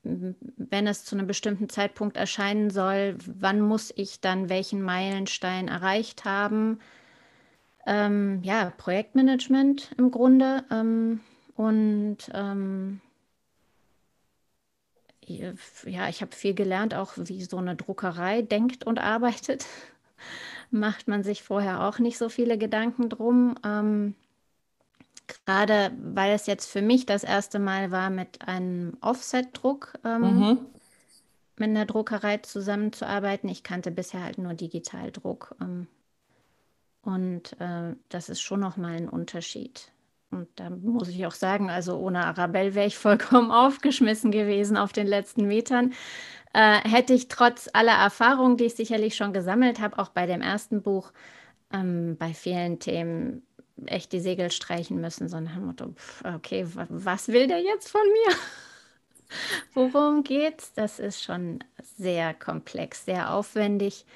wenn 0.02 0.86
es 0.86 1.04
zu 1.04 1.16
einem 1.16 1.26
bestimmten 1.26 1.68
Zeitpunkt 1.68 2.16
erscheinen 2.16 2.70
soll, 2.70 3.16
wann 3.26 3.60
muss 3.60 3.92
ich 3.96 4.20
dann 4.20 4.48
welchen 4.48 4.82
Meilenstein 4.82 5.68
erreicht 5.68 6.25
haben. 6.25 6.78
Ähm, 7.86 8.40
ja, 8.42 8.72
Projektmanagement 8.76 9.90
im 9.98 10.10
Grunde. 10.10 10.64
Ähm, 10.70 11.20
und 11.56 12.18
ähm, 12.32 13.00
ja, 15.26 16.08
ich 16.08 16.20
habe 16.22 16.34
viel 16.34 16.54
gelernt, 16.54 16.94
auch 16.94 17.14
wie 17.16 17.42
so 17.42 17.56
eine 17.56 17.75
Druckerei 17.75 18.42
denkt 18.42 18.84
und 18.84 18.98
arbeitet. 18.98 19.66
macht 20.70 21.08
man 21.08 21.22
sich 21.22 21.42
vorher 21.42 21.84
auch 21.84 21.98
nicht 21.98 22.18
so 22.18 22.28
viele 22.28 22.58
Gedanken 22.58 23.08
drum. 23.08 23.56
Ähm, 23.64 24.14
Gerade 25.26 25.92
weil 26.00 26.35
es 26.35 26.47
jetzt 26.47 26.71
für 26.71 26.83
mich 26.83 27.06
das 27.06 27.25
erste 27.25 27.59
Mal 27.59 27.90
war, 27.90 28.11
mit 28.11 28.47
einem 28.47 28.97
Offset-Druck 29.00 29.95
ähm, 30.04 30.21
mhm. 30.21 30.59
mit 31.56 31.71
einer 31.71 31.87
Druckerei 31.87 32.38
zusammenzuarbeiten. 32.38 33.49
Ich 33.49 33.62
kannte 33.62 33.90
bisher 33.90 34.23
halt 34.23 34.38
nur 34.38 34.54
Digitaldruck. 34.54 35.56
Ähm, 35.61 35.88
und 37.02 37.61
äh, 37.61 37.95
das 38.09 38.28
ist 38.28 38.40
schon 38.40 38.61
nochmal 38.61 38.97
ein 38.97 39.09
Unterschied. 39.09 39.92
Und 40.30 40.49
da 40.56 40.71
muss 40.71 41.09
ich 41.09 41.25
auch 41.26 41.35
sagen, 41.35 41.71
also 41.71 41.97
ohne 41.99 42.25
Arabelle 42.25 42.75
wäre 42.75 42.87
ich 42.87 42.99
vollkommen 42.99 43.50
aufgeschmissen 43.50 44.30
gewesen 44.30 44.76
auf 44.76 44.92
den 44.92 45.06
letzten 45.06 45.47
Metern. 45.47 45.92
Äh, 46.52 46.88
hätte 46.88 47.14
ich 47.14 47.28
trotz 47.28 47.68
aller 47.73 47.92
Erfahrungen, 47.92 48.56
die 48.56 48.64
ich 48.64 48.75
sicherlich 48.75 49.16
schon 49.16 49.33
gesammelt 49.33 49.80
habe, 49.80 49.99
auch 49.99 50.09
bei 50.09 50.26
dem 50.26 50.40
ersten 50.40 50.83
Buch, 50.83 51.12
ähm, 51.73 52.16
bei 52.18 52.33
vielen 52.33 52.78
Themen 52.78 53.42
echt 53.85 54.12
die 54.12 54.21
Segel 54.21 54.50
streichen 54.50 55.00
müssen, 55.00 55.28
sondern 55.28 55.66
Motto, 55.66 55.95
okay, 56.25 56.66
was 56.88 57.28
will 57.28 57.47
der 57.47 57.61
jetzt 57.61 57.88
von 57.88 58.00
mir? 58.02 58.37
Worum 59.75 60.23
geht's? 60.23 60.73
Das 60.73 60.99
ist 60.99 61.23
schon 61.23 61.62
sehr 61.99 62.33
komplex, 62.33 63.04
sehr 63.04 63.33
aufwendig. 63.33 64.06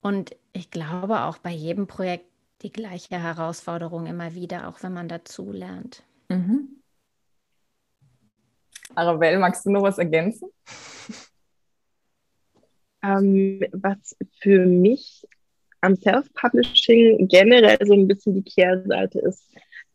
Und 0.00 0.34
ich 0.52 0.70
glaube 0.70 1.22
auch 1.22 1.38
bei 1.38 1.50
jedem 1.50 1.86
Projekt 1.86 2.26
die 2.62 2.72
gleiche 2.72 3.18
Herausforderung 3.20 4.06
immer 4.06 4.34
wieder, 4.34 4.68
auch 4.68 4.82
wenn 4.82 4.92
man 4.92 5.08
dazu 5.08 5.52
lernt. 5.52 6.02
Mhm. 6.28 6.82
Arabelle, 8.94 9.38
magst 9.38 9.64
du 9.66 9.70
noch 9.70 9.82
was 9.82 9.98
ergänzen? 9.98 10.48
Ähm, 13.04 13.60
was 13.72 14.16
für 14.40 14.64
mich 14.64 15.26
am 15.82 15.96
Self-Publishing 15.96 17.28
generell 17.28 17.78
so 17.84 17.92
ein 17.92 18.08
bisschen 18.08 18.34
die 18.34 18.50
Kehrseite 18.50 19.18
ist, 19.20 19.44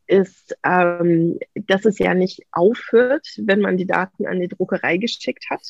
ist, 0.05 0.55
ähm, 0.63 1.39
dass 1.53 1.85
es 1.85 1.97
ja 1.99 2.13
nicht 2.13 2.43
aufhört, 2.51 3.27
wenn 3.37 3.61
man 3.61 3.77
die 3.77 3.87
Daten 3.87 4.25
an 4.25 4.39
die 4.39 4.47
Druckerei 4.47 4.97
geschickt 4.97 5.45
hat, 5.49 5.61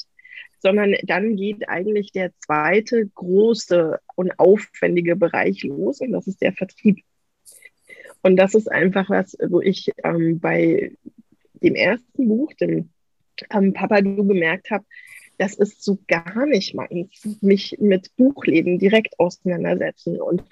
sondern 0.59 0.95
dann 1.03 1.35
geht 1.35 1.69
eigentlich 1.69 2.11
der 2.11 2.31
zweite 2.39 3.07
große 3.07 3.99
und 4.15 4.39
aufwendige 4.39 5.15
Bereich 5.15 5.63
los 5.63 6.01
und 6.01 6.11
das 6.11 6.27
ist 6.27 6.41
der 6.41 6.53
Vertrieb. 6.53 7.03
Und 8.23 8.35
das 8.35 8.55
ist 8.55 8.69
einfach 8.71 9.09
was, 9.09 9.37
wo 9.47 9.61
ich 9.61 9.91
ähm, 10.03 10.39
bei 10.39 10.91
dem 11.53 11.75
ersten 11.75 12.27
Buch, 12.27 12.53
dem 12.53 12.89
ähm, 13.51 13.73
Papa 13.73 14.01
Du, 14.01 14.25
gemerkt 14.25 14.71
habe, 14.71 14.85
das 15.37 15.53
ist 15.53 15.83
so 15.83 15.99
gar 16.07 16.45
nicht 16.45 16.73
meins, 16.73 17.37
mich 17.41 17.77
mit 17.79 18.15
Buchläden 18.15 18.79
direkt 18.79 19.19
auseinandersetzen 19.19 20.19
und 20.19 20.43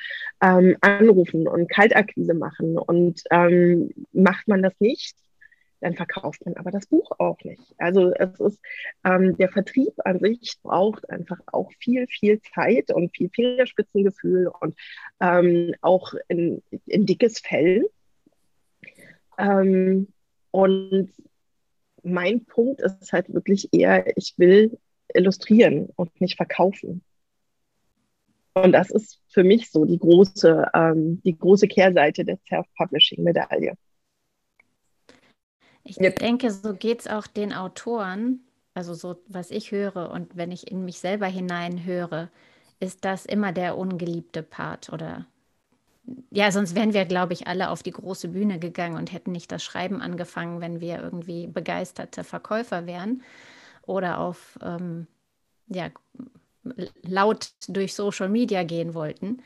ähm, 0.42 0.78
anrufen 0.82 1.48
und 1.48 1.70
Kaltakquise 1.70 2.34
machen. 2.34 2.78
Und 2.78 3.24
ähm, 3.32 3.90
macht 4.14 4.48
man 4.48 4.62
das 4.62 4.74
nicht, 4.80 5.16
dann 5.82 5.96
verkauft 5.96 6.46
man 6.46 6.56
aber 6.56 6.72
das 6.72 6.88
Buch 6.88 7.12
auch 7.20 7.38
nicht. 7.44 7.62
Also 7.78 8.12
es 8.14 8.40
ist, 8.40 8.60
ähm, 9.04 9.38
der 9.38 9.50
Vertrieb 9.50 9.94
an 10.04 10.20
sich 10.20 10.58
braucht 10.62 11.10
einfach 11.10 11.40
auch 11.48 11.72
viel, 11.80 12.08
viel 12.08 12.42
Zeit 12.42 12.92
und 12.92 13.16
viel 13.16 13.30
Fingerspitzengefühl 13.30 14.48
und 14.48 14.76
ähm, 15.20 15.74
auch 15.82 16.14
ein, 16.30 16.62
dickes 16.88 17.40
Fell. 17.40 17.90
Ähm, 19.38 20.08
und 20.52 21.12
mein 22.06 22.46
Punkt 22.46 22.82
ist 22.82 23.12
halt 23.12 23.34
wirklich 23.34 23.70
eher, 23.74 24.18
ich 24.18 24.34
will 24.38 24.78
illustrieren 25.14 25.90
und 25.96 26.20
nicht 26.22 26.38
verkaufen. 26.38 27.04
Und 28.54 28.72
das 28.72 28.90
ist 28.90 29.20
für 29.28 29.44
mich 29.44 29.70
so 29.70 29.84
die 29.84 30.00
große, 30.00 30.72
ähm, 30.74 31.22
die 31.24 31.38
große 31.38 31.68
Kehrseite 31.68 32.24
der 32.24 32.38
Self-Publishing-Medaille. 32.48 33.74
Ich 35.84 35.98
denke, 35.98 36.50
so 36.52 36.74
geht 36.74 37.02
es 37.02 37.08
auch 37.08 37.28
den 37.28 37.54
Autoren, 37.54 38.40
also 38.74 38.94
so, 38.94 39.18
was 39.28 39.52
ich 39.52 39.72
höre 39.72 40.10
und 40.10 40.36
wenn 40.36 40.52
ich 40.52 40.72
in 40.72 40.86
mich 40.86 41.00
selber 41.00 41.28
hineinhöre, 41.28 42.30
ist 42.80 43.06
das 43.06 43.26
immer 43.26 43.52
der 43.52 43.78
ungeliebte 43.78 44.42
Part 44.42 44.92
oder 44.92 45.28
ja, 46.30 46.52
sonst 46.52 46.76
wären 46.76 46.94
wir, 46.94 47.06
glaube 47.06 47.34
ich, 47.34 47.48
alle 47.48 47.70
auf 47.70 47.82
die 47.82 47.92
große 47.92 48.28
Bühne 48.30 48.60
gegangen 48.60 48.98
und 48.98 49.12
hätten 49.12 49.32
nicht 49.32 49.52
das 49.52 49.64
Schreiben 49.64 50.02
angefangen, 50.02 50.62
wenn 50.62 50.82
wir 50.82 51.02
irgendwie 51.02 51.48
begeisterte 51.48 52.24
Verkäufer 52.24 52.86
wären 52.86 53.24
oder 53.84 54.20
auf 54.20 54.60
ähm, 54.62 55.08
ja, 55.68 55.90
laut 57.04 57.52
durch 57.68 57.94
Social 57.94 58.30
Media 58.30 58.64
gehen 58.64 58.94
wollten. 58.94 59.42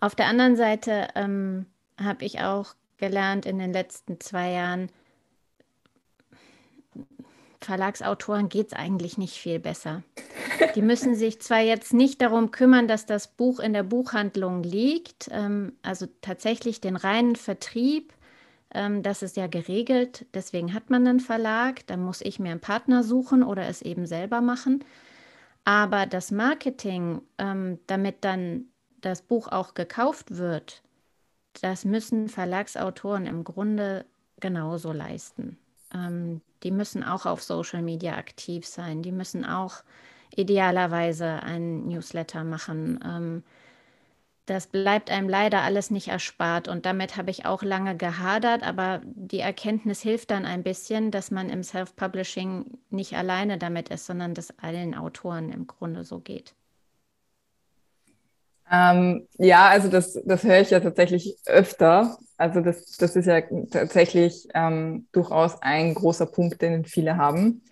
Auf 0.00 0.14
der 0.14 0.26
anderen 0.26 0.56
Seite 0.56 1.08
ähm, 1.14 1.66
habe 1.98 2.24
ich 2.24 2.40
auch 2.40 2.74
gelernt 2.96 3.46
in 3.46 3.58
den 3.58 3.72
letzten 3.72 4.20
zwei 4.20 4.52
Jahren, 4.52 4.90
Verlagsautoren 7.60 8.48
geht 8.48 8.68
es 8.68 8.72
eigentlich 8.72 9.18
nicht 9.18 9.36
viel 9.36 9.58
besser. 9.58 10.02
Die 10.74 10.82
müssen 10.82 11.14
sich 11.14 11.40
zwar 11.40 11.60
jetzt 11.60 11.92
nicht 11.92 12.22
darum 12.22 12.50
kümmern, 12.50 12.88
dass 12.88 13.06
das 13.06 13.28
Buch 13.28 13.60
in 13.60 13.72
der 13.72 13.82
Buchhandlung 13.82 14.62
liegt, 14.62 15.28
ähm, 15.30 15.72
also 15.82 16.06
tatsächlich 16.22 16.80
den 16.80 16.96
reinen 16.96 17.36
Vertrieb, 17.36 18.12
ähm, 18.72 19.02
das 19.02 19.22
ist 19.22 19.36
ja 19.36 19.46
geregelt, 19.46 20.26
deswegen 20.32 20.72
hat 20.72 20.90
man 20.90 21.06
einen 21.06 21.20
Verlag, 21.20 21.86
dann 21.86 22.02
muss 22.02 22.20
ich 22.20 22.38
mir 22.38 22.52
einen 22.52 22.60
Partner 22.60 23.02
suchen 23.02 23.42
oder 23.42 23.66
es 23.68 23.82
eben 23.82 24.06
selber 24.06 24.40
machen. 24.40 24.84
Aber 25.64 26.06
das 26.06 26.30
Marketing, 26.30 27.20
ähm, 27.38 27.78
damit 27.86 28.24
dann 28.24 28.66
das 29.00 29.22
Buch 29.22 29.48
auch 29.48 29.74
gekauft 29.74 30.36
wird, 30.36 30.82
das 31.60 31.84
müssen 31.84 32.28
Verlagsautoren 32.28 33.26
im 33.26 33.44
Grunde 33.44 34.06
genauso 34.38 34.92
leisten. 34.92 35.58
Ähm, 35.94 36.40
die 36.62 36.70
müssen 36.70 37.04
auch 37.04 37.26
auf 37.26 37.42
Social 37.42 37.82
Media 37.82 38.16
aktiv 38.16 38.66
sein. 38.66 39.02
Die 39.02 39.12
müssen 39.12 39.44
auch 39.44 39.82
idealerweise 40.34 41.42
ein 41.42 41.86
Newsletter 41.86 42.44
machen. 42.44 43.00
Ähm, 43.04 43.42
das 44.46 44.66
bleibt 44.66 45.10
einem 45.10 45.28
leider 45.28 45.62
alles 45.62 45.90
nicht 45.90 46.08
erspart. 46.08 46.66
Und 46.66 46.84
damit 46.84 47.16
habe 47.16 47.30
ich 47.30 47.46
auch 47.46 47.62
lange 47.62 47.96
gehadert, 47.96 48.64
aber 48.64 49.00
die 49.04 49.38
Erkenntnis 49.38 50.00
hilft 50.02 50.32
dann 50.32 50.44
ein 50.44 50.64
bisschen, 50.64 51.10
dass 51.12 51.30
man 51.30 51.50
im 51.50 51.62
Self-Publishing 51.62 52.78
nicht 52.90 53.16
alleine 53.16 53.58
damit 53.58 53.90
ist, 53.90 54.06
sondern 54.06 54.34
dass 54.34 54.58
allen 54.58 54.96
Autoren 54.96 55.52
im 55.52 55.66
Grunde 55.68 56.04
so 56.04 56.18
geht. 56.18 56.54
Ähm, 58.70 59.26
ja, 59.38 59.68
also 59.68 59.88
das, 59.88 60.18
das 60.24 60.44
höre 60.44 60.60
ich 60.60 60.70
ja 60.70 60.80
tatsächlich 60.80 61.36
öfter. 61.46 62.18
Also 62.36 62.60
das, 62.60 62.96
das 62.96 63.16
ist 63.16 63.26
ja 63.26 63.40
tatsächlich 63.70 64.46
ähm, 64.54 65.08
durchaus 65.12 65.60
ein 65.60 65.94
großer 65.94 66.26
Punkt, 66.26 66.62
den 66.62 66.84
viele 66.84 67.16
haben. 67.16 67.62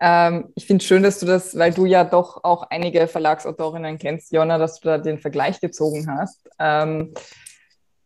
Ähm, 0.00 0.52
ich 0.54 0.66
finde 0.66 0.82
es 0.82 0.86
schön, 0.86 1.02
dass 1.02 1.18
du 1.18 1.26
das, 1.26 1.56
weil 1.58 1.72
du 1.72 1.86
ja 1.86 2.04
doch 2.04 2.44
auch 2.44 2.64
einige 2.70 3.08
Verlagsautorinnen 3.08 3.98
kennst, 3.98 4.32
Jonna, 4.32 4.58
dass 4.58 4.80
du 4.80 4.88
da 4.88 4.98
den 4.98 5.18
Vergleich 5.18 5.60
gezogen 5.60 6.06
hast. 6.08 6.48
Ähm, 6.58 7.14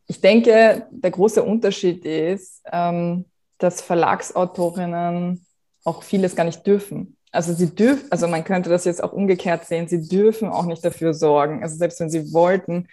ich 0.07 0.21
denke, 0.21 0.87
der 0.91 1.11
große 1.11 1.43
Unterschied 1.43 2.05
ist, 2.05 2.63
ähm, 2.73 3.27
dass 3.59 3.83
Verlagsautorinnen 3.83 5.47
auch 5.85 6.03
vieles 6.03 6.35
gar 6.35 6.45
nicht 6.45 6.67
dürfen. 6.67 7.17
Also 7.33 7.53
sie 7.53 7.75
dürfen, 7.75 8.11
also 8.11 8.27
man 8.27 8.45
könnte 8.45 8.71
das 8.71 8.85
jetzt 8.85 9.03
auch 9.03 9.13
umgekehrt 9.13 9.65
sehen, 9.65 9.87
sie 9.89 10.09
dürfen 10.09 10.49
auch 10.49 10.67
nicht 10.67 10.85
dafür 10.85 11.15
sorgen. 11.15 11.63
Also 11.63 11.77
selbst 11.77 12.01
wenn 12.01 12.11
sie 12.11 12.33
wollten, 12.33 12.89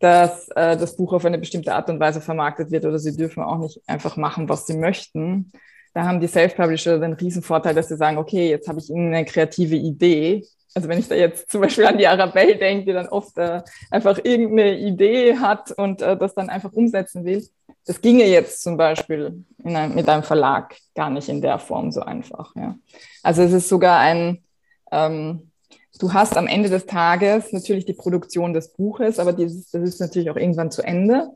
dass 0.00 0.48
äh, 0.50 0.76
das 0.76 0.96
Buch 0.96 1.12
auf 1.12 1.24
eine 1.24 1.38
bestimmte 1.38 1.74
Art 1.74 1.88
und 1.88 2.00
Weise 2.00 2.20
vermarktet 2.20 2.70
wird 2.70 2.84
oder 2.84 2.98
sie 2.98 3.16
dürfen 3.16 3.42
auch 3.42 3.58
nicht 3.58 3.80
einfach 3.86 4.16
machen, 4.16 4.48
was 4.48 4.66
sie 4.66 4.76
möchten. 4.76 5.52
Da 5.94 6.04
haben 6.04 6.20
die 6.20 6.26
Self-Publisher 6.26 6.98
den 6.98 7.14
Riesenvorteil, 7.14 7.74
dass 7.74 7.88
sie 7.88 7.96
sagen, 7.96 8.18
okay, 8.18 8.50
jetzt 8.50 8.68
habe 8.68 8.78
ich 8.78 8.90
ihnen 8.90 9.14
eine 9.14 9.24
kreative 9.24 9.76
Idee. 9.76 10.44
Also 10.74 10.88
wenn 10.88 10.98
ich 10.98 11.08
da 11.08 11.14
jetzt 11.14 11.50
zum 11.50 11.60
Beispiel 11.60 11.86
an 11.86 11.98
die 11.98 12.06
Arabelle 12.06 12.56
denke, 12.56 12.86
die 12.86 12.92
dann 12.92 13.08
oft 13.08 13.38
äh, 13.38 13.62
einfach 13.90 14.18
irgendeine 14.22 14.78
Idee 14.78 15.36
hat 15.38 15.72
und 15.72 16.02
äh, 16.02 16.16
das 16.16 16.34
dann 16.34 16.50
einfach 16.50 16.72
umsetzen 16.72 17.24
will, 17.24 17.44
das 17.88 18.02
ginge 18.02 18.26
jetzt 18.26 18.62
zum 18.62 18.76
Beispiel 18.76 19.44
einem, 19.64 19.94
mit 19.94 20.06
einem 20.10 20.22
Verlag 20.22 20.76
gar 20.94 21.08
nicht 21.08 21.30
in 21.30 21.40
der 21.40 21.58
Form 21.58 21.90
so 21.90 22.02
einfach. 22.02 22.54
Ja. 22.54 22.76
Also 23.22 23.42
es 23.42 23.52
ist 23.52 23.70
sogar 23.70 23.98
ein, 23.98 24.44
ähm, 24.92 25.50
du 25.98 26.12
hast 26.12 26.36
am 26.36 26.46
Ende 26.46 26.68
des 26.68 26.84
Tages 26.84 27.50
natürlich 27.50 27.86
die 27.86 27.94
Produktion 27.94 28.52
des 28.52 28.74
Buches, 28.74 29.18
aber 29.18 29.32
dieses, 29.32 29.70
das 29.70 29.82
ist 29.82 30.00
natürlich 30.00 30.30
auch 30.30 30.36
irgendwann 30.36 30.70
zu 30.70 30.82
Ende. 30.82 31.30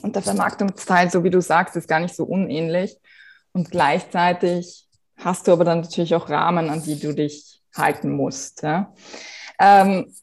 Und 0.00 0.16
der 0.16 0.22
Vermarktungsteil, 0.22 1.10
so 1.10 1.22
wie 1.22 1.30
du 1.30 1.42
sagst, 1.42 1.76
ist 1.76 1.86
gar 1.88 2.00
nicht 2.00 2.16
so 2.16 2.24
unähnlich. 2.24 2.96
Und 3.52 3.70
gleichzeitig 3.70 4.86
hast 5.18 5.46
du 5.46 5.52
aber 5.52 5.64
dann 5.64 5.82
natürlich 5.82 6.14
auch 6.14 6.30
Rahmen, 6.30 6.70
an 6.70 6.82
die 6.82 6.98
du 6.98 7.12
dich 7.12 7.60
halten 7.76 8.16
musst. 8.16 8.62
Ja. 8.62 8.94
Ähm, 9.58 10.14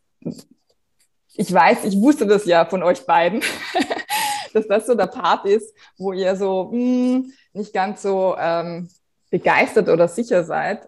ich 1.34 1.53
weiß, 1.53 1.86
ich 1.86 1.98
wusste 1.98 2.25
das 2.25 2.46
ja 2.46 2.65
von 2.65 2.82
euch 2.82 3.06
beiden, 3.06 3.41
dass 4.53 4.67
das 4.67 4.88
so 4.88 4.96
der 4.96 5.08
Part 5.08 5.46
ist, 5.46 5.75
wo 5.98 6.13
ihr 6.13 6.36
so 6.36 6.65
mh, 6.72 6.72
hm, 6.72 7.34
nicht 7.53 7.74
ganz 7.74 8.01
so 8.01 8.36
ähm, 8.38 8.89
begeistert 9.29 9.89
oder 9.89 10.08
sicher 10.08 10.43
seid. 10.43 10.88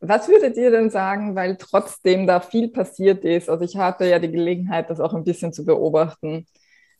was 0.00 0.28
würdet 0.28 0.56
ihr 0.56 0.70
denn 0.70 0.90
sagen, 0.90 1.34
weil 1.34 1.56
trotzdem 1.56 2.26
da 2.26 2.40
viel 2.40 2.68
passiert 2.68 3.24
ist? 3.24 3.50
Also 3.50 3.64
ich 3.64 3.76
hatte 3.76 4.06
ja 4.06 4.18
die 4.18 4.30
Gelegenheit, 4.30 4.90
das 4.90 5.00
auch 5.00 5.14
ein 5.14 5.24
bisschen 5.24 5.52
zu 5.52 5.64
beobachten. 5.64 6.46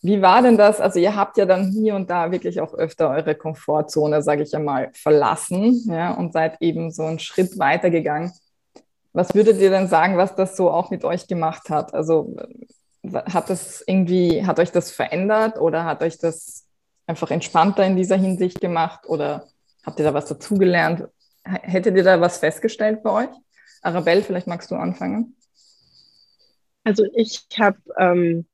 Wie 0.01 0.23
war 0.23 0.43
denn 0.43 0.57
das? 0.57 0.81
Also 0.81 1.01
ihr 1.01 1.17
habt 1.17 1.37
ja 1.39 1.45
dann 1.47 1.71
hier 1.73 1.97
und 1.97 2.09
da 2.11 2.31
wirklich 2.31 2.61
auch 2.61 2.75
öfter 2.75 3.11
eure 3.11 3.35
Komfortzone, 3.35 4.23
sage 4.23 4.43
ich 4.43 4.55
einmal, 4.55 4.91
verlassen 4.95 5.85
ja, 5.89 6.13
und 6.15 6.33
seid 6.33 6.57
eben 6.61 6.91
so 6.91 7.05
einen 7.05 7.19
Schritt 7.19 7.59
weitergegangen. 7.59 8.33
Was 9.13 9.35
würdet 9.35 9.61
ihr 9.61 9.71
denn 9.71 9.89
sagen, 9.89 10.17
was 10.17 10.37
das 10.37 10.57
so 10.57 10.71
auch 10.71 10.91
mit 10.91 11.05
euch 11.05 11.27
gemacht 11.27 11.71
hat? 11.71 11.95
Also 11.95 12.37
hat 13.13 13.51
das 13.51 13.83
irgendwie, 13.87 14.45
hat 14.47 14.59
euch 14.59 14.71
das 14.71 14.91
verändert 14.91 15.59
oder 15.59 15.85
hat 15.85 16.03
euch 16.03 16.19
das 16.19 16.67
einfach 17.07 17.31
entspannter 17.31 17.85
in 17.85 17.97
dieser 17.97 18.17
Hinsicht 18.17 18.61
gemacht 18.61 19.07
oder 19.07 19.47
habt 19.85 19.99
ihr 19.99 20.05
da 20.05 20.15
was 20.15 20.27
dazugelernt? 20.27 21.09
Hättet 21.45 21.97
ihr 21.97 22.05
da 22.05 22.21
was 22.21 22.39
festgestellt 22.39 23.03
bei 23.03 23.25
euch? 23.25 23.35
Arabelle, 23.83 24.23
vielleicht 24.23 24.47
magst 24.47 24.71
du 24.71 24.77
anfangen. 24.77 25.37
Also 26.85 27.05
ich 27.15 27.47
habe 27.59 27.79
ähm, 27.99 28.47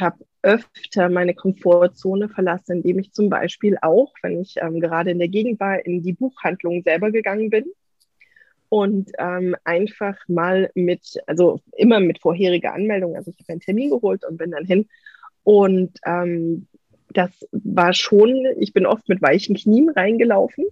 habe 0.00 0.24
öfter 0.42 1.08
meine 1.08 1.34
Komfortzone 1.34 2.28
verlassen, 2.28 2.76
indem 2.76 2.98
ich 2.98 3.12
zum 3.12 3.30
Beispiel 3.30 3.78
auch, 3.80 4.12
wenn 4.22 4.40
ich 4.40 4.56
ähm, 4.58 4.80
gerade 4.80 5.10
in 5.10 5.18
der 5.18 5.28
Gegend 5.28 5.58
war, 5.58 5.84
in 5.84 6.02
die 6.02 6.12
Buchhandlung 6.12 6.82
selber 6.82 7.10
gegangen 7.10 7.50
bin 7.50 7.64
und 8.74 9.12
ähm, 9.18 9.54
einfach 9.62 10.16
mal 10.26 10.68
mit, 10.74 11.22
also 11.28 11.60
immer 11.76 12.00
mit 12.00 12.18
vorheriger 12.18 12.74
Anmeldung, 12.74 13.14
also 13.14 13.30
ich 13.30 13.38
habe 13.38 13.52
einen 13.52 13.60
Termin 13.60 13.90
geholt 13.90 14.24
und 14.24 14.36
bin 14.36 14.50
dann 14.50 14.64
hin. 14.64 14.88
Und 15.44 15.92
ähm, 16.04 16.66
das 17.12 17.30
war 17.52 17.92
schon, 17.92 18.34
ich 18.58 18.72
bin 18.72 18.84
oft 18.84 19.08
mit 19.08 19.22
weichen 19.22 19.54
Knien 19.54 19.90
reingelaufen 19.90 20.64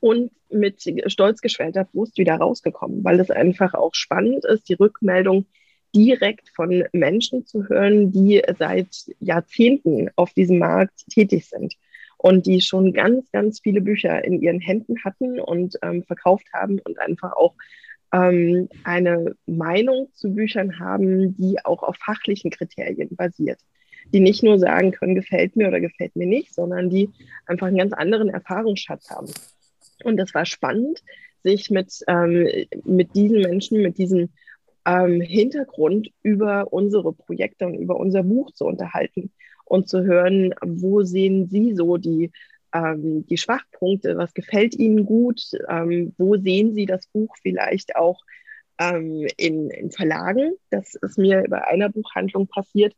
und 0.00 0.32
mit 0.50 0.82
stolz 1.06 1.40
geschwellter 1.40 1.84
Brust 1.84 2.18
wieder 2.18 2.34
rausgekommen, 2.34 3.04
weil 3.04 3.20
es 3.20 3.30
einfach 3.30 3.74
auch 3.74 3.94
spannend 3.94 4.44
ist, 4.44 4.68
die 4.68 4.74
Rückmeldung 4.74 5.46
direkt 5.94 6.48
von 6.48 6.82
Menschen 6.90 7.46
zu 7.46 7.68
hören, 7.68 8.10
die 8.10 8.42
seit 8.58 8.88
Jahrzehnten 9.20 10.10
auf 10.16 10.32
diesem 10.32 10.58
Markt 10.58 11.06
tätig 11.08 11.46
sind 11.46 11.76
und 12.26 12.44
die 12.44 12.60
schon 12.60 12.92
ganz, 12.92 13.30
ganz 13.30 13.60
viele 13.60 13.80
Bücher 13.80 14.24
in 14.24 14.42
ihren 14.42 14.58
Händen 14.58 14.96
hatten 15.04 15.38
und 15.38 15.78
ähm, 15.82 16.02
verkauft 16.02 16.48
haben 16.52 16.80
und 16.80 16.98
einfach 16.98 17.32
auch 17.34 17.54
ähm, 18.12 18.68
eine 18.82 19.36
Meinung 19.46 20.08
zu 20.12 20.34
Büchern 20.34 20.80
haben, 20.80 21.36
die 21.36 21.64
auch 21.64 21.84
auf 21.84 21.94
fachlichen 22.04 22.50
Kriterien 22.50 23.14
basiert. 23.14 23.60
Die 24.12 24.18
nicht 24.18 24.42
nur 24.42 24.58
sagen 24.58 24.90
können, 24.90 25.14
gefällt 25.14 25.54
mir 25.54 25.68
oder 25.68 25.78
gefällt 25.78 26.16
mir 26.16 26.26
nicht, 26.26 26.52
sondern 26.52 26.90
die 26.90 27.10
einfach 27.46 27.68
einen 27.68 27.78
ganz 27.78 27.92
anderen 27.92 28.28
Erfahrungsschatz 28.28 29.08
haben. 29.08 29.30
Und 30.02 30.16
das 30.16 30.34
war 30.34 30.46
spannend, 30.46 31.04
sich 31.44 31.70
mit, 31.70 31.92
ähm, 32.08 32.48
mit 32.84 33.14
diesen 33.14 33.40
Menschen, 33.40 33.82
mit 33.82 33.98
diesen 33.98 34.32
ähm, 34.84 35.20
Hintergrund 35.20 36.10
über 36.24 36.72
unsere 36.72 37.12
Projekte 37.12 37.66
und 37.66 37.74
über 37.74 37.94
unser 37.94 38.24
Buch 38.24 38.50
zu 38.50 38.64
unterhalten 38.64 39.30
und 39.66 39.88
zu 39.88 40.04
hören, 40.04 40.54
wo 40.64 41.02
sehen 41.02 41.48
Sie 41.48 41.74
so 41.74 41.98
die, 41.98 42.32
ähm, 42.72 43.26
die 43.26 43.36
Schwachpunkte, 43.36 44.16
was 44.16 44.32
gefällt 44.32 44.74
Ihnen 44.74 45.04
gut, 45.04 45.42
ähm, 45.68 46.14
wo 46.16 46.36
sehen 46.36 46.74
Sie 46.74 46.86
das 46.86 47.06
Buch 47.08 47.34
vielleicht 47.42 47.96
auch 47.96 48.22
ähm, 48.78 49.26
in, 49.36 49.70
in 49.70 49.90
Verlagen. 49.90 50.52
Das 50.70 50.94
ist 50.94 51.18
mir 51.18 51.44
bei 51.48 51.66
einer 51.66 51.88
Buchhandlung 51.88 52.46
passiert, 52.46 52.94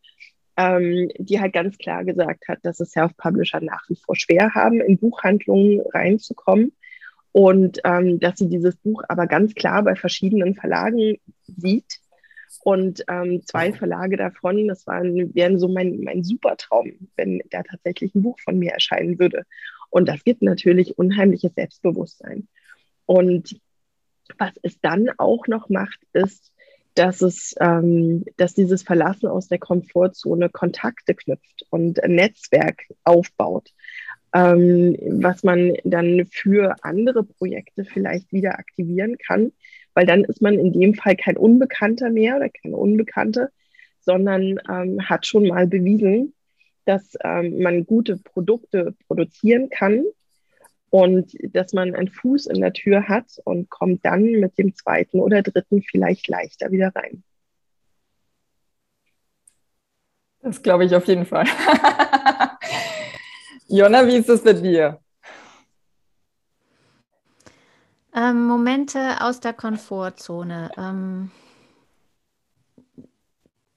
ähm, 0.56 1.10
die 1.18 1.40
halt 1.40 1.52
ganz 1.52 1.78
klar 1.78 2.04
gesagt 2.04 2.48
hat, 2.48 2.58
dass 2.62 2.80
es 2.80 2.90
Self-Publisher 2.92 3.60
nach 3.60 3.88
wie 3.88 3.96
vor 3.96 4.16
schwer 4.16 4.54
haben, 4.54 4.80
in 4.80 4.98
Buchhandlungen 4.98 5.80
reinzukommen 5.92 6.72
und 7.32 7.80
ähm, 7.84 8.18
dass 8.18 8.38
sie 8.38 8.48
dieses 8.48 8.76
Buch 8.76 9.02
aber 9.08 9.26
ganz 9.26 9.54
klar 9.54 9.82
bei 9.82 9.94
verschiedenen 9.94 10.54
Verlagen 10.54 11.18
sieht. 11.46 11.97
Und 12.62 13.04
ähm, 13.08 13.42
zwei 13.44 13.72
Verlage 13.72 14.16
davon, 14.16 14.68
das 14.68 14.86
waren, 14.86 15.34
wären 15.34 15.58
so 15.58 15.68
mein, 15.68 16.00
mein 16.00 16.24
Supertraum, 16.24 16.92
wenn 17.16 17.42
da 17.50 17.62
tatsächlich 17.62 18.14
ein 18.14 18.22
Buch 18.22 18.38
von 18.40 18.58
mir 18.58 18.72
erscheinen 18.72 19.18
würde. 19.18 19.44
Und 19.90 20.08
das 20.08 20.24
gibt 20.24 20.42
natürlich 20.42 20.98
unheimliches 20.98 21.54
Selbstbewusstsein. 21.54 22.48
Und 23.06 23.58
was 24.38 24.52
es 24.62 24.80
dann 24.80 25.10
auch 25.16 25.46
noch 25.46 25.68
macht, 25.68 26.00
ist, 26.12 26.52
dass 26.94 27.22
es, 27.22 27.54
ähm, 27.60 28.24
dass 28.36 28.54
dieses 28.54 28.82
Verlassen 28.82 29.28
aus 29.28 29.48
der 29.48 29.58
Komfortzone 29.58 30.48
Kontakte 30.50 31.14
knüpft 31.14 31.64
und 31.70 32.02
ein 32.02 32.16
Netzwerk 32.16 32.82
aufbaut 33.04 33.72
ähm, 34.34 34.96
was 35.22 35.42
man 35.42 35.74
dann 35.84 36.26
für 36.30 36.76
andere 36.82 37.24
Projekte 37.24 37.84
vielleicht 37.84 38.32
wieder 38.32 38.58
aktivieren 38.58 39.16
kann, 39.18 39.52
weil 39.98 40.06
dann 40.06 40.22
ist 40.22 40.40
man 40.40 40.60
in 40.60 40.72
dem 40.72 40.94
Fall 40.94 41.16
kein 41.16 41.36
Unbekannter 41.36 42.08
mehr 42.08 42.36
oder 42.36 42.48
keine 42.48 42.76
Unbekannte, 42.76 43.50
sondern 43.98 44.60
ähm, 44.70 45.08
hat 45.08 45.26
schon 45.26 45.48
mal 45.48 45.66
bewiesen, 45.66 46.34
dass 46.84 47.16
ähm, 47.24 47.60
man 47.60 47.84
gute 47.84 48.16
Produkte 48.16 48.94
produzieren 49.08 49.70
kann 49.70 50.04
und 50.90 51.32
dass 51.52 51.72
man 51.72 51.96
einen 51.96 52.06
Fuß 52.06 52.46
in 52.46 52.60
der 52.60 52.72
Tür 52.74 53.08
hat 53.08 53.40
und 53.42 53.70
kommt 53.70 54.04
dann 54.04 54.22
mit 54.22 54.56
dem 54.56 54.72
zweiten 54.72 55.18
oder 55.18 55.42
dritten 55.42 55.82
vielleicht 55.82 56.28
leichter 56.28 56.70
wieder 56.70 56.92
rein. 56.94 57.24
Das 60.42 60.62
glaube 60.62 60.84
ich 60.84 60.94
auf 60.94 61.08
jeden 61.08 61.26
Fall. 61.26 61.46
Jonna, 63.66 64.06
wie 64.06 64.18
ist 64.18 64.28
es 64.28 64.44
bei 64.44 64.52
dir? 64.52 65.00
Ähm, 68.14 68.46
Momente 68.46 69.20
aus 69.20 69.40
der 69.40 69.52
Komfortzone. 69.52 70.70
Ähm, 70.76 71.30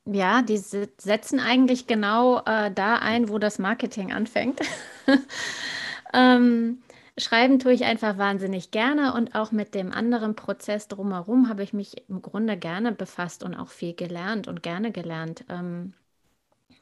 ja, 0.06 0.42
die 0.42 0.58
setzen 0.58 1.40
eigentlich 1.40 1.88
genau 1.88 2.40
äh, 2.46 2.72
da 2.72 2.96
ein, 2.96 3.30
wo 3.30 3.38
das 3.38 3.60
Marketing 3.60 4.12
anfängt. 4.12 4.60
ähm, 6.14 6.82
schreiben 7.18 7.60
tue 7.60 7.74
ich 7.74 7.86
einfach 7.86 8.18
wahnsinnig 8.18 8.72
gerne 8.72 9.14
und 9.14 9.36
auch 9.36 9.52
mit 9.52 9.76
dem 9.76 9.92
anderen 9.92 10.36
Prozess 10.36 10.88
drumherum 10.88 11.50
habe 11.50 11.64
ich 11.64 11.74
mich 11.74 12.10
im 12.10 12.22
Grunde 12.22 12.58
gerne 12.58 12.92
befasst 12.92 13.44
und 13.44 13.56
auch 13.56 13.70
viel 13.70 13.94
gelernt 13.94 14.48
und 14.48 14.64
gerne 14.64 14.92
gelernt. 14.92 15.46
Ähm, 15.50 15.94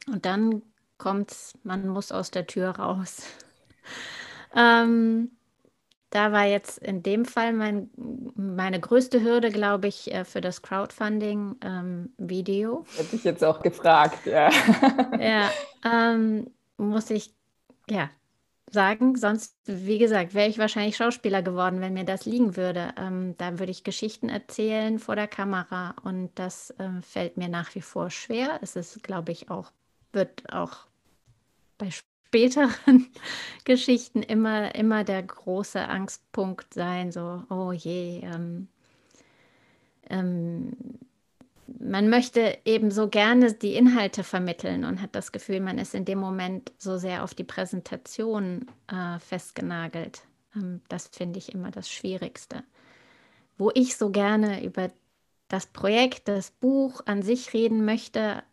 und 0.07 0.25
dann 0.25 0.61
kommt, 0.97 1.33
man 1.63 1.87
muss 1.87 2.11
aus 2.11 2.31
der 2.31 2.47
Tür 2.47 2.69
raus. 2.71 3.23
ähm, 4.55 5.31
da 6.09 6.31
war 6.31 6.45
jetzt 6.45 6.79
in 6.79 7.03
dem 7.03 7.25
Fall 7.25 7.53
mein, 7.53 7.89
meine 8.35 8.79
größte 8.79 9.21
Hürde, 9.21 9.51
glaube 9.51 9.87
ich, 9.87 10.13
äh, 10.13 10.25
für 10.25 10.41
das 10.41 10.61
Crowdfunding-Video. 10.61 12.79
Ähm, 12.79 12.85
Hätte 12.97 13.15
ich 13.15 13.23
jetzt 13.23 13.43
auch 13.43 13.61
gefragt, 13.61 14.25
ja. 14.25 14.49
ja, 15.19 15.49
ähm, 15.85 16.51
muss 16.77 17.09
ich 17.09 17.33
ja 17.89 18.09
sagen. 18.71 19.15
Sonst, 19.15 19.55
wie 19.65 19.97
gesagt, 19.97 20.33
wäre 20.33 20.49
ich 20.49 20.57
wahrscheinlich 20.57 20.97
Schauspieler 20.97 21.41
geworden, 21.41 21.81
wenn 21.81 21.93
mir 21.93 22.05
das 22.05 22.25
liegen 22.25 22.55
würde. 22.55 22.93
Ähm, 22.97 23.35
da 23.37 23.59
würde 23.59 23.71
ich 23.71 23.83
Geschichten 23.83 24.29
erzählen 24.29 24.99
vor 24.99 25.15
der 25.15 25.27
Kamera 25.27 25.95
und 26.03 26.31
das 26.35 26.73
ähm, 26.79 27.03
fällt 27.03 27.37
mir 27.37 27.49
nach 27.49 27.73
wie 27.75 27.81
vor 27.81 28.09
schwer. 28.09 28.59
Es 28.61 28.75
ist, 28.75 29.03
glaube 29.03 29.31
ich, 29.31 29.49
auch, 29.49 29.71
wird 30.11 30.51
auch 30.53 30.87
bei 31.77 31.89
späteren 32.29 33.07
Geschichten 33.65 34.21
immer, 34.21 34.75
immer 34.75 35.03
der 35.03 35.23
große 35.23 35.81
Angstpunkt 35.87 36.75
sein, 36.75 37.11
so, 37.11 37.43
oh 37.49 37.71
je, 37.71 38.19
ähm, 38.19 38.67
ähm, 40.09 40.73
man 41.79 42.09
möchte 42.09 42.57
eben 42.65 42.91
so 42.91 43.07
gerne 43.09 43.53
die 43.53 43.75
Inhalte 43.75 44.23
vermitteln 44.23 44.85
und 44.85 45.01
hat 45.01 45.15
das 45.15 45.31
Gefühl, 45.31 45.59
man 45.59 45.79
ist 45.79 45.95
in 45.95 46.05
dem 46.05 46.19
Moment 46.19 46.71
so 46.77 46.97
sehr 46.97 47.23
auf 47.23 47.33
die 47.33 47.43
Präsentation 47.43 48.67
äh, 48.87 49.19
festgenagelt. 49.19 50.21
Ähm, 50.55 50.81
das 50.87 51.07
finde 51.07 51.39
ich 51.39 51.53
immer 51.53 51.71
das 51.71 51.89
Schwierigste. 51.89 52.63
Wo 53.57 53.71
ich 53.73 53.97
so 53.97 54.11
gerne 54.11 54.63
über 54.63 54.91
das 55.47 55.65
Projekt, 55.65 56.27
das 56.27 56.51
Buch 56.51 57.01
an 57.05 57.23
sich 57.23 57.53
reden 57.53 57.85
möchte, 57.85 58.43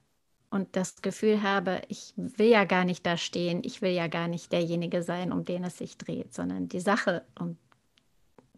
und 0.51 0.77
das 0.77 1.03
Gefühl 1.03 1.43
habe, 1.43 1.83
ich 1.89 2.15
will 2.17 2.49
ja 2.49 2.65
gar 2.65 2.85
nicht 2.85 3.05
da 3.05 3.17
stehen, 3.17 3.63
ich 3.65 3.83
will 3.83 3.91
ja 3.91 4.07
gar 4.07 4.29
nicht 4.29 4.53
derjenige 4.53 5.03
sein, 5.03 5.33
um 5.33 5.45
den 5.45 5.65
es 5.65 5.79
sich 5.79 5.99
dreht, 5.99 6.35
sondern 6.35 6.69
die 6.69 6.81
Sache, 6.81 7.25
um 7.39 7.57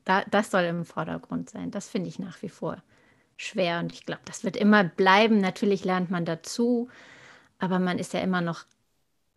da, 0.04 0.24
das 0.30 0.50
soll 0.50 0.62
im 0.62 0.84
Vordergrund 0.84 1.50
sein. 1.50 1.70
Das 1.70 1.88
finde 1.88 2.08
ich 2.08 2.18
nach 2.18 2.40
wie 2.42 2.48
vor 2.48 2.82
schwer 3.36 3.78
und 3.78 3.92
ich 3.92 4.06
glaube, 4.06 4.22
das 4.24 4.42
wird 4.44 4.56
immer 4.56 4.84
bleiben. 4.84 5.40
Natürlich 5.40 5.84
lernt 5.84 6.10
man 6.10 6.24
dazu, 6.24 6.88
aber 7.58 7.78
man 7.78 7.98
ist 7.98 8.12
ja 8.12 8.20
immer 8.20 8.40
noch, 8.40 8.64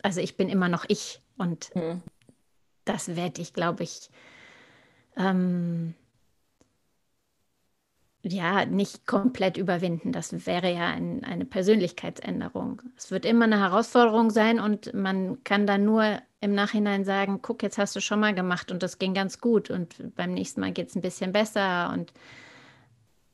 also 0.01 0.21
ich 0.21 0.37
bin 0.37 0.49
immer 0.49 0.69
noch 0.69 0.85
ich 0.87 1.21
und 1.37 1.73
mhm. 1.75 2.01
das 2.85 3.15
werde 3.15 3.41
ich, 3.41 3.53
glaube 3.53 3.83
ich, 3.83 4.09
ähm, 5.17 5.93
ja, 8.23 8.65
nicht 8.65 9.07
komplett 9.07 9.57
überwinden. 9.57 10.11
Das 10.11 10.45
wäre 10.45 10.71
ja 10.71 10.89
ein, 10.89 11.23
eine 11.23 11.45
Persönlichkeitsänderung. 11.45 12.81
Es 12.95 13.11
wird 13.11 13.25
immer 13.25 13.45
eine 13.45 13.59
Herausforderung 13.59 14.29
sein 14.29 14.59
und 14.59 14.93
man 14.93 15.43
kann 15.43 15.65
dann 15.65 15.85
nur 15.85 16.21
im 16.39 16.53
Nachhinein 16.53 17.03
sagen, 17.03 17.39
guck, 17.41 17.63
jetzt 17.63 17.77
hast 17.77 17.95
du 17.95 18.01
schon 18.01 18.19
mal 18.19 18.33
gemacht 18.33 18.71
und 18.71 18.83
das 18.83 18.99
ging 18.99 19.13
ganz 19.13 19.39
gut 19.39 19.69
und 19.69 20.15
beim 20.15 20.33
nächsten 20.33 20.61
Mal 20.61 20.71
geht 20.71 20.89
es 20.89 20.95
ein 20.95 21.01
bisschen 21.01 21.31
besser 21.31 21.91
und 21.93 22.13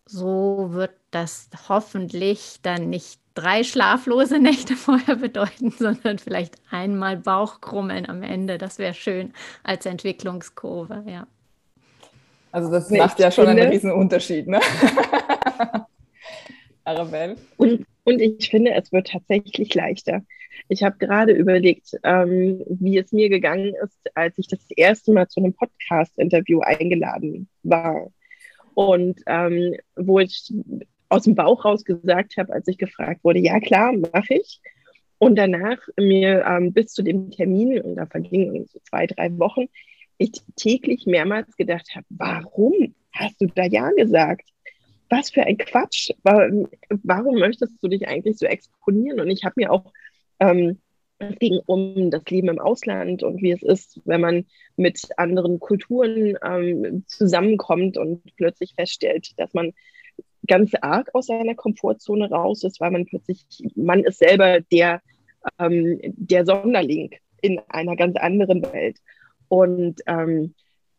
so 0.06 0.70
wird 0.72 0.92
das 1.12 1.50
hoffentlich 1.68 2.60
dann 2.62 2.90
nicht 2.90 3.20
drei 3.34 3.64
schlaflose 3.64 4.40
Nächte 4.40 4.76
vorher 4.76 5.16
bedeuten, 5.18 5.72
sondern 5.72 6.18
vielleicht 6.18 6.56
einmal 6.72 7.18
Bauchkrummeln 7.18 8.10
am 8.10 8.24
Ende. 8.24 8.58
Das 8.58 8.78
wäre 8.78 8.94
schön 8.94 9.34
als 9.64 9.86
Entwicklungskurve, 9.86 11.04
ja. 11.08 11.28
Also 12.58 12.72
das 12.72 12.90
nee, 12.90 12.98
macht 12.98 13.20
ja 13.20 13.30
schon 13.30 13.46
finde, 13.46 13.62
einen 13.62 13.72
riesen 13.72 13.92
Unterschied, 13.92 14.48
ne? 14.48 14.60
Arabelle. 16.84 17.36
Und, 17.58 17.86
und 18.04 18.20
ich 18.20 18.50
finde, 18.50 18.74
es 18.74 18.92
wird 18.92 19.12
tatsächlich 19.12 19.76
leichter. 19.76 20.24
Ich 20.68 20.82
habe 20.82 20.98
gerade 20.98 21.34
überlegt, 21.34 21.92
ähm, 22.02 22.64
wie 22.68 22.98
es 22.98 23.12
mir 23.12 23.30
gegangen 23.30 23.76
ist, 23.84 24.00
als 24.16 24.40
ich 24.40 24.48
das 24.48 24.62
erste 24.76 25.14
Mal 25.14 25.28
zu 25.28 25.40
einem 25.40 25.54
Podcast-Interview 25.54 26.62
eingeladen 26.62 27.48
war. 27.62 28.08
Und 28.74 29.22
ähm, 29.28 29.76
wo 29.96 30.18
ich 30.18 30.52
aus 31.10 31.26
dem 31.26 31.36
Bauch 31.36 31.64
raus 31.64 31.86
gesagt 31.86 32.38
habe, 32.38 32.54
als 32.54 32.68
ich 32.68 32.80
gefragt 32.80 33.24
wurde, 33.24 33.38
ja 33.38 33.60
klar, 33.60 33.94
mache 33.94 34.34
ich. 34.34 34.62
Und 35.20 35.36
danach 35.36 35.78
mir 35.96 36.44
ähm, 36.44 36.74
bis 36.74 36.92
zu 36.92 37.04
dem 37.04 37.30
Termin, 37.30 37.80
und 37.84 37.98
da 37.98 38.08
vergingen 38.08 38.66
so 38.66 38.80
zwei, 38.80 39.06
drei 39.06 39.38
Wochen, 39.38 39.68
ich 40.18 40.32
täglich 40.56 41.06
mehrmals 41.06 41.56
gedacht 41.56 41.96
habe, 41.96 42.06
warum 42.10 42.96
hast 43.12 43.40
du 43.42 43.48
da 43.48 43.66
ja 43.66 43.92
gesagt? 43.92 44.50
Was 45.10 45.30
für 45.30 45.44
ein 45.44 45.58
Quatsch. 45.58 46.12
Warum 46.24 47.40
möchtest 47.40 47.82
du 47.82 47.88
dich 47.88 48.08
eigentlich 48.08 48.38
so 48.38 48.46
exponieren? 48.46 49.20
Und 49.20 49.30
ich 49.30 49.46
habe 49.46 49.54
mir 49.58 49.72
auch, 49.72 49.94
ähm, 50.40 50.80
es 51.20 51.40
ging 51.40 51.60
um 51.66 52.12
das 52.12 52.24
Leben 52.30 52.50
im 52.50 52.60
Ausland 52.60 53.24
und 53.24 53.42
wie 53.42 53.52
es 53.52 53.64
ist, 53.64 54.02
wenn 54.06 54.22
man 54.22 54.46
mit 54.76 55.00
anderen 55.18 55.60
Kulturen 55.60 56.38
ähm, 56.44 57.04
zusammenkommt 57.08 57.98
und 57.98 58.22
plötzlich 58.36 58.74
feststellt, 58.76 59.32
dass 59.38 59.54
man 59.54 59.74
ganz 60.46 60.74
arg 60.82 61.10
aus 61.14 61.28
seiner 61.28 61.56
Komfortzone 61.56 62.30
raus 62.30 62.64
ist, 62.64 62.80
weil 62.80 62.92
man 62.92 63.06
plötzlich, 63.06 63.46
man 63.76 64.04
ist 64.04 64.20
selber 64.20 64.60
der, 64.72 65.02
ähm, 65.60 66.00
der 66.04 66.46
Sonderling 66.46 67.16
in 67.42 67.60
einer 67.70 67.96
ganz 67.96 68.18
anderen 68.18 68.62
Welt. 68.62 68.98
Und 69.50 70.02
ähm, 70.08 70.54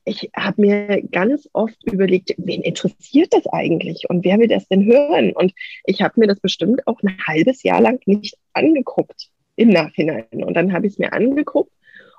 ich 0.04 0.30
habe 0.34 0.60
mir 0.60 1.02
ganz 1.02 1.48
oft 1.52 1.76
überlegt, 1.84 2.34
wen 2.38 2.62
interessiert 2.62 3.32
das 3.32 3.46
eigentlich 3.46 4.08
und 4.08 4.24
wer 4.24 4.38
will 4.38 4.48
das 4.48 4.66
denn 4.68 4.86
hören? 4.86 5.32
Und 5.32 5.52
ich 5.84 6.02
habe 6.02 6.18
mir 6.20 6.26
das 6.26 6.40
bestimmt 6.40 6.86
auch 6.86 7.02
ein 7.02 7.18
halbes 7.26 7.62
Jahr 7.62 7.80
lang 7.80 8.00
nicht 8.06 8.36
angeguckt 8.54 9.30
im 9.56 9.68
Nachhinein. 9.68 10.26
Und 10.30 10.54
dann 10.54 10.72
habe 10.72 10.86
ich 10.86 10.94
es 10.94 10.98
mir 10.98 11.12
angeguckt 11.12 11.72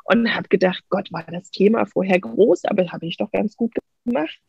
und 0.03 0.33
habe 0.35 0.47
gedacht, 0.49 0.83
Gott, 0.89 1.11
war 1.11 1.25
das 1.31 1.51
Thema 1.51 1.85
vorher 1.85 2.19
groß, 2.19 2.65
aber 2.65 2.91
habe 2.91 3.07
ich 3.07 3.17
doch 3.17 3.31
ganz 3.31 3.55
gut 3.55 3.73
gemacht. 4.05 4.39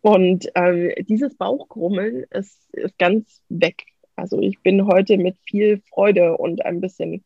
Und 0.00 0.48
ähm, 0.54 0.92
dieses 1.08 1.34
Bauchgrummeln 1.36 2.24
ist, 2.30 2.72
ist 2.74 2.98
ganz 2.98 3.42
weg. 3.48 3.84
Also 4.16 4.40
ich 4.40 4.60
bin 4.62 4.86
heute 4.86 5.16
mit 5.16 5.36
viel 5.46 5.80
Freude 5.88 6.36
und 6.36 6.64
ein 6.64 6.80
bisschen 6.80 7.24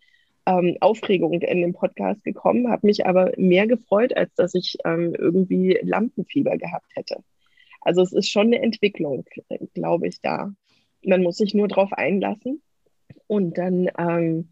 ähm, 0.49 0.79
Aufregung 0.81 1.35
in 1.35 1.61
den 1.61 1.75
Podcast 1.75 2.25
gekommen, 2.25 2.71
habe 2.71 2.87
mich 2.87 3.07
aber 3.07 3.33
mehr 3.37 3.67
gefreut, 3.67 4.17
als 4.17 4.35
dass 4.35 4.55
ich 4.55 4.79
ähm, 4.85 5.15
irgendwie 5.15 5.79
Lampenfieber 5.83 6.57
gehabt 6.57 6.91
hätte. 6.95 7.23
Also 7.83 8.03
es 8.03 8.13
ist 8.13 8.31
schon 8.31 8.47
eine 8.49 8.63
Entwicklung, 8.63 9.27
glaube 9.75 10.09
ich, 10.09 10.21
da. 10.23 10.53
Man 11.05 11.23
muss 11.23 11.37
sich 11.37 11.55
nur 11.55 11.69
darauf 11.69 11.93
einlassen 11.93 12.63
und 13.27 13.59
dann 13.59 13.91
ähm, 13.99 14.49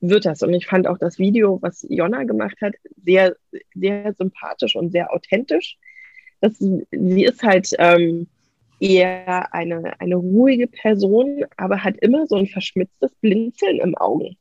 wird 0.00 0.26
das. 0.26 0.42
Und 0.42 0.54
ich 0.54 0.66
fand 0.66 0.86
auch 0.86 0.98
das 0.98 1.18
Video, 1.18 1.60
was 1.60 1.84
Jonna 1.88 2.22
gemacht 2.22 2.56
hat, 2.62 2.74
sehr, 3.04 3.36
sehr 3.74 4.14
sympathisch 4.14 4.76
und 4.76 4.92
sehr 4.92 5.12
authentisch. 5.12 5.76
Das, 6.40 6.58
sie 6.58 7.24
ist 7.24 7.42
halt 7.42 7.68
ähm, 7.78 8.28
eher 8.80 9.52
eine, 9.52 10.00
eine 10.00 10.16
ruhige 10.16 10.68
Person, 10.68 11.44
aber 11.56 11.82
hat 11.82 11.96
immer 11.98 12.26
so 12.26 12.36
ein 12.36 12.46
verschmitztes 12.46 13.12
Blinzeln 13.16 13.80
im 13.80 13.96
Augen. 13.96 14.36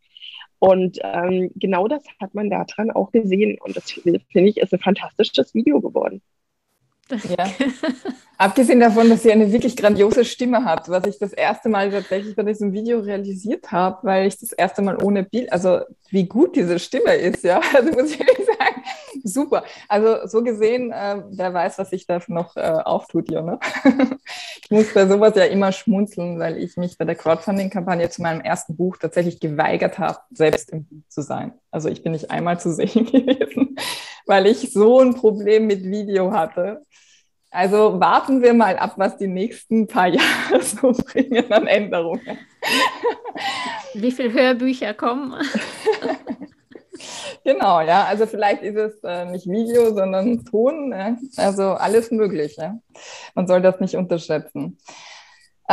Und 0.62 1.00
ähm, 1.02 1.50
genau 1.56 1.88
das 1.88 2.04
hat 2.19 2.36
man 2.36 2.52
daran 2.52 2.91
auch 2.91 3.12
gesehen. 3.12 3.58
Und 3.62 3.76
das 3.76 3.89
finde 3.89 4.21
ich 4.32 4.58
ist 4.58 4.71
ein 4.71 4.80
fantastisches 4.80 5.56
Video 5.56 5.82
geworden. 5.82 6.21
Ja. 7.10 7.50
Abgesehen 8.38 8.80
davon, 8.80 9.10
dass 9.10 9.24
sie 9.24 9.32
eine 9.32 9.52
wirklich 9.52 9.76
grandiose 9.76 10.24
Stimme 10.24 10.63
hat, 10.63 10.88
was 10.88 11.08
ich 11.08 11.17
das 11.17 11.34
erste 11.34 11.67
Mal 11.67 11.89
tatsächlich 11.89 12.36
bei 12.36 12.43
diesem 12.43 12.74
Video 12.74 13.00
realisiert 13.00 13.71
habe, 13.71 14.06
weil 14.06 14.28
ich 14.28 14.38
das 14.38 14.52
erste 14.52 14.84
Mal 14.84 15.04
ohne 15.04 15.24
Bild, 15.24 15.52
also 15.52 15.80
wie 16.12 16.28
gut 16.28 16.56
diese 16.56 16.78
Stimme 16.78 17.15
ist, 17.15 17.43
ja, 17.43 17.60
also 17.76 17.91
muss 17.93 18.13
ich 18.13 18.19
ehrlich 18.19 18.45
sagen, 18.45 18.81
super. 19.23 19.63
Also 19.88 20.27
so 20.27 20.43
gesehen, 20.43 20.91
äh, 20.91 21.23
wer 21.29 21.53
weiß, 21.53 21.77
was 21.79 21.89
sich 21.89 22.07
da 22.07 22.19
noch 22.27 22.55
äh, 22.55 22.62
auftut, 22.62 23.31
Jonna. 23.31 23.60
ich 24.63 24.71
muss 24.71 24.93
bei 24.93 25.07
sowas 25.07 25.34
ja 25.36 25.45
immer 25.45 25.71
schmunzeln, 25.71 26.39
weil 26.39 26.57
ich 26.57 26.77
mich 26.77 26.97
bei 26.97 27.05
der 27.05 27.15
Crowdfunding-Kampagne 27.15 28.10
zu 28.10 28.21
meinem 28.21 28.41
ersten 28.41 28.75
Buch 28.75 28.97
tatsächlich 28.97 29.39
geweigert 29.39 29.99
habe, 29.99 30.19
selbst 30.31 30.71
im 30.71 30.86
Buch 30.86 31.03
zu 31.10 31.21
sein. 31.21 31.53
Also 31.71 31.89
ich 31.89 32.03
bin 32.03 32.12
nicht 32.12 32.31
einmal 32.31 32.60
zu 32.60 32.73
sehen 32.73 33.05
gewesen, 33.12 33.75
weil 34.25 34.47
ich 34.47 34.71
so 34.71 34.99
ein 34.99 35.15
Problem 35.15 35.67
mit 35.67 35.84
Video 35.84 36.31
hatte. 36.31 36.86
Also 37.53 37.99
warten 37.99 38.41
wir 38.41 38.53
mal 38.53 38.77
ab, 38.77 38.93
was 38.95 39.17
die 39.17 39.27
nächsten 39.27 39.86
paar 39.88 40.07
Jahre 40.07 40.62
so 40.63 40.93
bringen 40.93 41.51
an 41.51 41.67
Änderungen. 41.67 42.38
Wie 43.93 44.12
viele 44.12 44.31
Hörbücher 44.31 44.93
kommen? 44.93 45.36
Genau, 47.43 47.82
ja. 47.82 48.06
Also 48.06 48.25
vielleicht 48.25 48.63
ist 48.63 48.77
es 48.77 49.04
äh, 49.04 49.25
nicht 49.25 49.47
Video, 49.49 49.93
sondern 49.93 50.43
Ton. 50.45 50.89
Ne? 50.89 51.17
Also 51.38 51.71
alles 51.71 52.12
möglich. 52.12 52.56
Ja? 52.58 52.77
Man 53.36 53.47
soll 53.47 53.62
das 53.62 53.80
nicht 53.80 53.95
unterschätzen. 53.95 54.77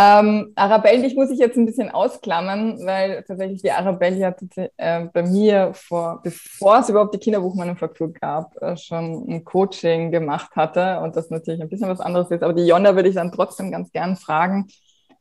Ähm, 0.01 0.53
Arabelle, 0.55 1.03
dich 1.03 1.17
muss 1.17 1.31
ich 1.31 1.41
jetzt 1.41 1.57
ein 1.57 1.67
bisschen 1.67 1.91
ausklammern, 1.91 2.79
weil 2.87 3.25
tatsächlich 3.25 3.63
die 3.63 3.73
Arabelle 3.73 4.17
ja 4.17 4.35
äh, 4.77 5.07
bei 5.07 5.25
mir, 5.25 5.73
vor, 5.75 6.21
bevor 6.23 6.79
es 6.79 6.89
überhaupt 6.89 7.15
die 7.15 7.19
Kinderbuchmanufaktur 7.19 8.13
gab, 8.13 8.57
äh, 8.63 8.77
schon 8.77 9.29
ein 9.29 9.45
Coaching 9.45 10.13
gemacht 10.13 10.55
hatte 10.55 11.01
und 11.01 11.17
das 11.17 11.31
natürlich 11.31 11.61
ein 11.61 11.69
bisschen 11.69 11.89
was 11.89 11.99
anderes 11.99 12.31
ist. 12.31 12.45
Aber 12.45 12.53
die 12.53 12.67
Jonna 12.67 12.95
würde 12.95 13.09
ich 13.09 13.17
dann 13.17 13.33
trotzdem 13.33 13.73
ganz 13.73 13.91
gern 13.91 14.15
fragen, 14.15 14.69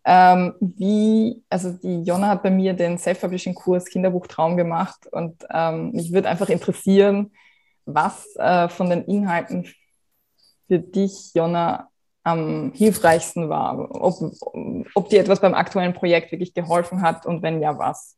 ähm, 0.09 0.55
wie, 0.61 1.43
also 1.49 1.73
die 1.73 2.01
Jonna 2.03 2.29
hat 2.29 2.41
bei 2.41 2.49
mir 2.49 2.73
den 2.73 2.97
Self-Publishing-Kurs 2.97 3.87
Kinderbuchtraum 3.87 4.55
gemacht 4.55 5.05
und 5.11 5.45
ähm, 5.53 5.91
mich 5.91 6.13
würde 6.13 6.29
einfach 6.29 6.47
interessieren, 6.47 7.33
was 7.85 8.33
äh, 8.37 8.69
von 8.69 8.89
den 8.89 9.03
Inhalten 9.03 9.67
für 10.69 10.79
dich, 10.79 11.33
Jonna, 11.33 11.89
am 12.23 12.71
hilfreichsten 12.73 13.49
war, 13.49 13.89
ob, 14.01 14.15
ob 14.95 15.09
dir 15.09 15.19
etwas 15.19 15.41
beim 15.41 15.53
aktuellen 15.53 15.93
Projekt 15.93 16.31
wirklich 16.31 16.53
geholfen 16.53 17.01
hat 17.01 17.25
und 17.25 17.41
wenn 17.41 17.61
ja, 17.61 17.77
was. 17.77 18.15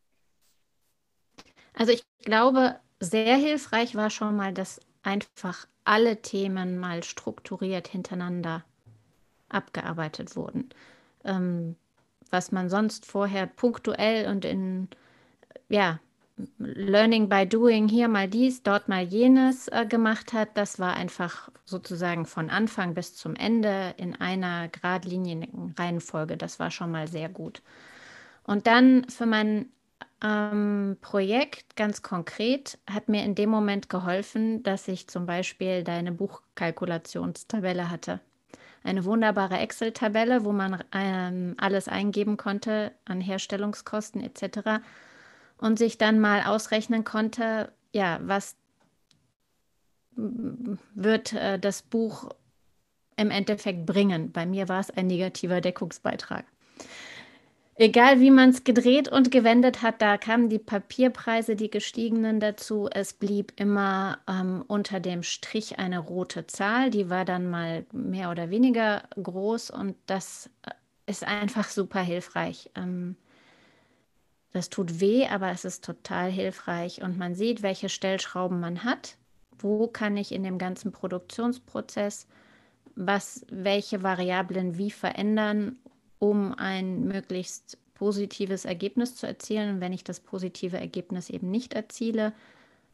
Also 1.73 1.91
ich 1.91 2.04
glaube, 2.19 2.75
sehr 2.99 3.36
hilfreich 3.36 3.95
war 3.95 4.12
schon 4.12 4.36
mal, 4.36 4.54
dass 4.54 4.80
einfach 5.02 5.67
alle 5.86 6.21
Themen 6.21 6.78
mal 6.78 7.02
strukturiert 7.04 7.88
hintereinander 7.88 8.63
abgearbeitet 9.47 10.36
wurden. 10.36 10.69
Ähm, 11.23 11.75
was 12.32 12.51
man 12.51 12.69
sonst 12.69 13.05
vorher 13.05 13.47
punktuell 13.47 14.27
und 14.27 14.45
in 14.45 14.88
ja, 15.69 15.99
Learning 16.58 17.27
by 17.27 17.45
Doing 17.45 17.89
hier 17.89 18.08
mal 18.08 18.27
dies, 18.27 18.63
dort 18.63 18.88
mal 18.88 19.03
jenes 19.03 19.67
äh, 19.69 19.86
gemacht 19.86 20.34
hat. 20.34 20.49
Das 20.55 20.79
war 20.79 20.93
einfach 20.95 21.49
sozusagen 21.65 22.25
von 22.25 22.49
Anfang 22.49 22.93
bis 22.93 23.15
zum 23.15 23.36
Ende 23.36 23.93
in 23.97 24.15
einer 24.15 24.69
geradlinigen 24.69 25.73
Reihenfolge. 25.77 26.38
Das 26.38 26.60
war 26.60 26.71
schon 26.71 26.91
mal 26.91 27.08
sehr 27.08 27.29
gut. 27.29 27.62
Und 28.43 28.67
dann 28.67 29.08
für 29.10 29.25
mein 29.25 29.71
ähm, 30.23 30.97
Projekt 31.01 31.75
ganz 31.75 32.01
konkret 32.01 32.79
hat 32.89 33.10
mir 33.10 33.23
in 33.23 33.36
dem 33.36 33.49
Moment 33.49 33.89
geholfen, 33.89 34.63
dass 34.63 34.88
ich 34.88 35.08
zum 35.08 35.25
Beispiel 35.25 35.84
deine 35.84 36.12
Buchkalkulationstabelle 36.12 37.89
hatte. 37.89 38.21
Eine 38.83 39.05
wunderbare 39.05 39.57
Excel-Tabelle, 39.57 40.45
wo 40.45 40.51
man 40.51 40.83
ähm, 40.93 41.55
alles 41.57 41.87
eingeben 41.87 42.37
konnte 42.37 42.93
an 43.05 43.21
Herstellungskosten 43.21 44.21
etc 44.21 44.81
und 45.59 45.77
sich 45.77 45.97
dann 45.97 46.19
mal 46.19 46.43
ausrechnen 46.43 47.03
konnte, 47.03 47.71
ja, 47.91 48.19
was 48.21 48.55
wird 50.15 51.33
äh, 51.33 51.59
das 51.59 51.81
Buch 51.81 52.29
im 53.15 53.31
Endeffekt 53.31 53.85
bringen. 53.85 54.31
Bei 54.31 54.45
mir 54.45 54.69
war 54.69 54.79
es 54.79 54.89
ein 54.89 55.07
negativer 55.07 55.61
Deckungsbeitrag. 55.61 56.45
Egal 57.81 58.19
wie 58.19 58.29
man 58.29 58.49
es 58.49 58.65
gedreht 58.65 59.07
und 59.07 59.31
gewendet 59.31 59.81
hat, 59.81 60.01
da 60.01 60.17
kamen 60.17 60.49
die 60.49 60.59
Papierpreise, 60.59 61.55
die 61.55 61.69
gestiegenen 61.69 62.41
dazu. 62.41 62.89
Es 62.91 63.13
blieb 63.13 63.53
immer 63.55 64.19
ähm, 64.27 64.65
unter 64.67 64.99
dem 64.99 65.23
Strich 65.23 65.79
eine 65.79 65.99
rote 65.99 66.45
Zahl, 66.45 66.89
die 66.89 67.09
war 67.09 67.23
dann 67.23 67.49
mal 67.49 67.85
mehr 67.93 68.31
oder 68.31 68.49
weniger 68.49 69.03
groß 69.15 69.71
und 69.71 69.95
das 70.07 70.49
äh, 70.63 70.71
ist 71.05 71.23
einfach 71.23 71.69
super 71.69 72.01
hilfreich. 72.01 72.69
Ähm, 72.75 73.15
das 74.51 74.69
tut 74.69 74.99
weh, 74.99 75.27
aber 75.27 75.49
es 75.51 75.63
ist 75.63 75.85
total 75.85 76.29
hilfreich 76.29 77.01
und 77.01 77.17
man 77.17 77.33
sieht, 77.33 77.63
welche 77.63 77.87
Stellschrauben 77.87 78.59
man 78.59 78.83
hat. 78.83 79.15
Wo 79.57 79.87
kann 79.87 80.17
ich 80.17 80.33
in 80.33 80.43
dem 80.43 80.57
ganzen 80.57 80.91
Produktionsprozess 80.91 82.27
was, 82.95 83.45
welche 83.49 84.03
Variablen 84.03 84.77
wie 84.77 84.91
verändern, 84.91 85.77
um 86.19 86.53
ein 86.53 87.05
möglichst 87.05 87.77
positives 87.95 88.65
Ergebnis 88.65 89.15
zu 89.15 89.27
erzielen. 89.27 89.75
Und 89.75 89.82
wenn 89.82 89.93
ich 89.93 90.03
das 90.03 90.19
positive 90.19 90.77
Ergebnis 90.77 91.29
eben 91.29 91.51
nicht 91.51 91.73
erziele, 91.73 92.34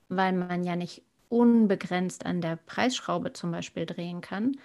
weil 0.10 0.34
man 0.34 0.64
ja 0.64 0.76
nicht 0.76 1.04
unbegrenzt 1.30 2.26
an 2.26 2.42
der 2.42 2.56
Preisschraube 2.56 3.34
zum 3.34 3.52
Beispiel 3.52 3.86
drehen 3.86 4.22
kann, 4.22 4.58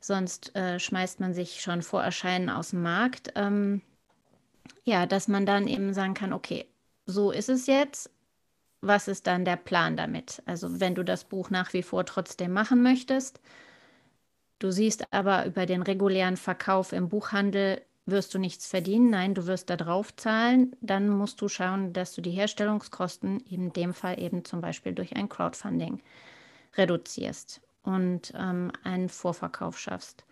sonst 0.00 0.54
äh, 0.56 0.78
schmeißt 0.78 1.20
man 1.20 1.34
sich 1.34 1.60
schon 1.60 1.82
vor 1.82 2.02
Erscheinen 2.02 2.48
aus 2.48 2.70
dem 2.70 2.82
Markt. 2.82 3.32
Ähm, 3.34 3.82
ja, 4.84 5.06
dass 5.06 5.28
man 5.28 5.46
dann 5.46 5.66
eben 5.66 5.92
sagen 5.94 6.14
kann, 6.14 6.32
okay, 6.32 6.66
so 7.06 7.30
ist 7.30 7.48
es 7.48 7.66
jetzt. 7.66 8.10
Was 8.80 9.08
ist 9.08 9.26
dann 9.26 9.44
der 9.44 9.56
Plan 9.56 9.96
damit? 9.96 10.42
Also 10.46 10.80
wenn 10.80 10.94
du 10.94 11.02
das 11.02 11.24
Buch 11.24 11.50
nach 11.50 11.72
wie 11.72 11.82
vor 11.82 12.04
trotzdem 12.04 12.52
machen 12.52 12.82
möchtest, 12.82 13.40
du 14.58 14.70
siehst 14.70 15.12
aber 15.12 15.46
über 15.46 15.66
den 15.66 15.82
regulären 15.82 16.36
Verkauf 16.36 16.92
im 16.92 17.08
Buchhandel 17.08 17.82
wirst 18.06 18.34
du 18.34 18.38
nichts 18.38 18.66
verdienen, 18.66 19.10
nein, 19.10 19.34
du 19.34 19.46
wirst 19.46 19.68
da 19.70 19.76
drauf 19.76 20.14
zahlen, 20.16 20.74
dann 20.80 21.08
musst 21.08 21.40
du 21.40 21.48
schauen, 21.48 21.92
dass 21.92 22.14
du 22.14 22.22
die 22.22 22.30
Herstellungskosten 22.30 23.40
in 23.40 23.72
dem 23.72 23.94
Fall 23.94 24.20
eben 24.20 24.44
zum 24.44 24.60
Beispiel 24.60 24.94
durch 24.94 25.16
ein 25.16 25.28
Crowdfunding 25.28 26.00
reduzierst 26.76 27.60
und 27.82 28.32
ähm, 28.36 28.72
einen 28.84 29.08
Vorverkauf 29.08 29.78
schaffst. 29.78 30.24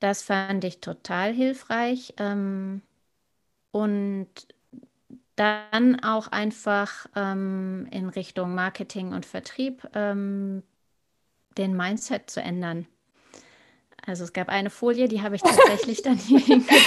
Das 0.00 0.22
fand 0.22 0.64
ich 0.64 0.80
total 0.80 1.32
hilfreich. 1.32 2.14
Ähm, 2.18 2.82
und 3.70 4.28
dann 5.36 6.00
auch 6.04 6.28
einfach 6.28 7.06
ähm, 7.16 7.88
in 7.90 8.08
Richtung 8.08 8.54
Marketing 8.54 9.12
und 9.12 9.26
Vertrieb 9.26 9.88
ähm, 9.94 10.62
den 11.58 11.76
Mindset 11.76 12.30
zu 12.30 12.40
ändern. 12.40 12.86
Also 14.06 14.24
es 14.24 14.32
gab 14.32 14.48
eine 14.48 14.70
Folie, 14.70 15.08
die 15.08 15.22
habe 15.22 15.36
ich 15.36 15.42
tatsächlich 15.42 16.02
dann 16.02 16.16
hier 16.16 16.38
hingelegt. 16.40 16.86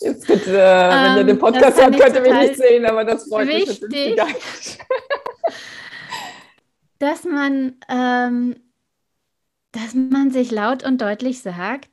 Jetzt 0.00 0.26
bitte, 0.26 0.58
äh, 0.58 0.90
wenn 0.90 1.16
ihr 1.16 1.24
den 1.24 1.28
ähm, 1.30 1.38
Podcast 1.38 1.82
habt, 1.82 1.98
könnt 1.98 2.14
ihr 2.14 2.22
mich 2.22 2.32
nicht 2.32 2.56
sehen, 2.56 2.86
aber 2.86 3.04
das 3.04 3.28
freut 3.28 3.48
wichtig, 3.48 3.82
mich 3.82 4.16
natürlich 4.16 4.78
dass 7.00 7.24
man, 7.24 7.76
ähm, 7.88 8.56
dass 9.72 9.94
man 9.94 10.30
sich 10.30 10.52
laut 10.52 10.84
und 10.84 11.00
deutlich 11.00 11.40
sagt, 11.40 11.90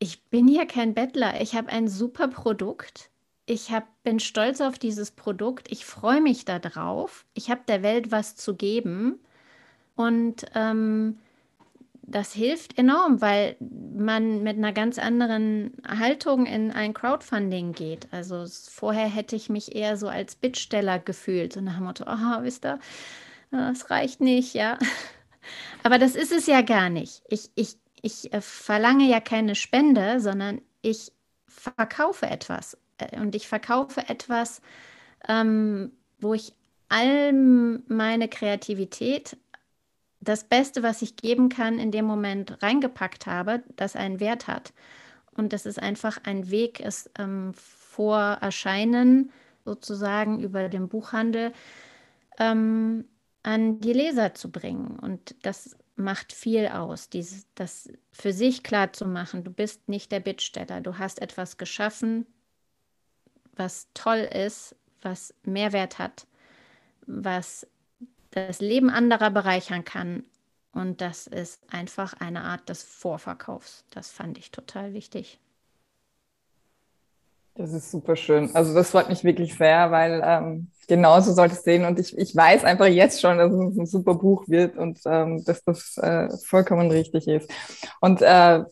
ich 0.00 0.24
bin 0.24 0.48
hier 0.48 0.66
kein 0.66 0.94
Bettler. 0.94 1.40
Ich 1.40 1.54
habe 1.54 1.68
ein 1.68 1.88
super 1.88 2.28
Produkt. 2.28 3.10
Ich 3.46 3.70
hab, 3.70 3.86
bin 4.02 4.18
stolz 4.18 4.60
auf 4.60 4.78
dieses 4.78 5.10
Produkt. 5.10 5.70
Ich 5.70 5.84
freue 5.84 6.20
mich 6.20 6.44
darauf. 6.44 7.26
Ich 7.34 7.50
habe 7.50 7.60
der 7.68 7.82
Welt 7.82 8.10
was 8.10 8.34
zu 8.34 8.54
geben. 8.54 9.20
Und 9.94 10.46
ähm, 10.54 11.18
das 12.10 12.32
hilft 12.32 12.78
enorm, 12.78 13.20
weil 13.20 13.56
man 13.60 14.42
mit 14.42 14.56
einer 14.56 14.72
ganz 14.72 14.98
anderen 14.98 15.72
Haltung 15.86 16.46
in 16.46 16.70
ein 16.70 16.94
Crowdfunding 16.94 17.72
geht. 17.72 18.08
Also 18.10 18.44
vorher 18.70 19.06
hätte 19.08 19.36
ich 19.36 19.48
mich 19.48 19.74
eher 19.74 19.96
so 19.96 20.08
als 20.08 20.34
Bittsteller 20.34 20.98
gefühlt, 20.98 21.52
so 21.52 21.60
nach 21.60 21.76
dem 21.76 21.84
Motto, 21.84 22.04
aha, 22.04 22.40
wisst 22.42 22.64
ihr, 22.64 22.78
das 23.50 23.90
reicht 23.90 24.20
nicht, 24.20 24.54
ja. 24.54 24.78
Aber 25.82 25.98
das 25.98 26.16
ist 26.16 26.32
es 26.32 26.46
ja 26.46 26.62
gar 26.62 26.90
nicht. 26.90 27.22
Ich, 27.28 27.50
ich 27.54 27.78
ich 28.02 28.32
äh, 28.32 28.40
verlange 28.40 29.08
ja 29.08 29.20
keine 29.20 29.54
Spende, 29.54 30.20
sondern 30.20 30.60
ich 30.82 31.12
verkaufe 31.46 32.26
etwas. 32.26 32.78
Äh, 32.98 33.20
und 33.20 33.34
ich 33.34 33.48
verkaufe 33.48 34.08
etwas, 34.08 34.62
ähm, 35.28 35.92
wo 36.18 36.34
ich 36.34 36.52
all 36.88 37.32
meine 37.32 38.28
Kreativität, 38.28 39.36
das 40.20 40.44
Beste, 40.44 40.82
was 40.82 41.02
ich 41.02 41.16
geben 41.16 41.48
kann, 41.48 41.78
in 41.78 41.90
dem 41.90 42.04
Moment 42.04 42.62
reingepackt 42.62 43.26
habe, 43.26 43.62
das 43.76 43.96
einen 43.96 44.20
Wert 44.20 44.46
hat. 44.46 44.72
Und 45.36 45.52
das 45.52 45.66
ist 45.66 45.80
einfach 45.80 46.18
ein 46.24 46.50
Weg, 46.50 46.80
es 46.80 47.10
ähm, 47.18 47.52
vor 47.54 48.18
Erscheinen 48.40 49.30
sozusagen 49.64 50.40
über 50.40 50.68
den 50.68 50.88
Buchhandel 50.88 51.52
ähm, 52.38 53.04
an 53.42 53.80
die 53.80 53.92
Leser 53.92 54.34
zu 54.34 54.50
bringen. 54.50 54.98
Und 54.98 55.36
das 55.42 55.76
macht 55.94 56.32
viel 56.32 56.68
aus, 56.68 57.08
dieses, 57.08 57.46
das 57.54 57.90
für 58.12 58.32
sich 58.32 58.62
klar 58.62 58.92
zu 58.92 59.06
machen. 59.06 59.44
Du 59.44 59.50
bist 59.50 59.88
nicht 59.88 60.10
der 60.10 60.20
Bittsteller. 60.20 60.80
Du 60.80 60.98
hast 60.98 61.20
etwas 61.20 61.56
geschaffen, 61.56 62.26
was 63.54 63.88
toll 63.94 64.28
ist, 64.32 64.76
was 65.02 65.34
Mehrwert 65.42 65.98
hat, 65.98 66.26
was 67.06 67.66
das 68.30 68.60
Leben 68.60 68.90
anderer 68.90 69.30
bereichern 69.30 69.84
kann. 69.84 70.24
Und 70.72 71.00
das 71.00 71.26
ist 71.26 71.62
einfach 71.72 72.14
eine 72.20 72.42
Art 72.42 72.68
des 72.68 72.82
Vorverkaufs. 72.82 73.84
Das 73.90 74.10
fand 74.10 74.38
ich 74.38 74.50
total 74.50 74.92
wichtig. 74.92 75.40
Das 77.58 77.72
ist 77.72 77.90
super 77.90 78.14
schön. 78.14 78.54
Also 78.54 78.72
das 78.72 78.90
freut 78.90 79.08
mich 79.08 79.24
wirklich 79.24 79.56
sehr, 79.56 79.90
weil 79.90 80.22
ähm, 80.24 80.70
genauso 80.86 81.32
sollte 81.32 81.54
es 81.54 81.64
sehen. 81.64 81.84
Und 81.84 81.98
ich, 81.98 82.16
ich 82.16 82.36
weiß 82.36 82.62
einfach 82.62 82.86
jetzt 82.86 83.20
schon, 83.20 83.38
dass 83.38 83.52
es 83.52 83.78
ein 83.78 83.86
super 83.86 84.14
Buch 84.14 84.48
wird 84.48 84.76
und 84.76 85.00
ähm, 85.06 85.42
dass 85.44 85.64
das 85.64 85.96
äh, 85.98 86.28
vollkommen 86.46 86.88
richtig 86.90 87.26
ist. 87.26 87.50
Und 88.00 88.22
äh, 88.22 88.62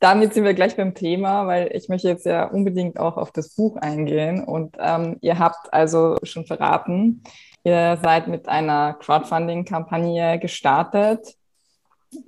damit 0.00 0.32
sind 0.32 0.44
wir 0.44 0.54
gleich 0.54 0.76
beim 0.76 0.94
Thema, 0.94 1.46
weil 1.46 1.70
ich 1.74 1.88
möchte 1.88 2.08
jetzt 2.08 2.24
ja 2.24 2.46
unbedingt 2.46 2.98
auch 2.98 3.18
auf 3.18 3.30
das 3.32 3.54
Buch 3.54 3.76
eingehen. 3.76 4.42
Und 4.42 4.76
ähm, 4.80 5.18
ihr 5.20 5.38
habt 5.38 5.72
also 5.72 6.16
schon 6.22 6.46
verraten, 6.46 7.22
ihr 7.64 7.98
seid 8.02 8.26
mit 8.26 8.48
einer 8.48 8.94
Crowdfunding-Kampagne 8.94 10.38
gestartet, 10.38 11.36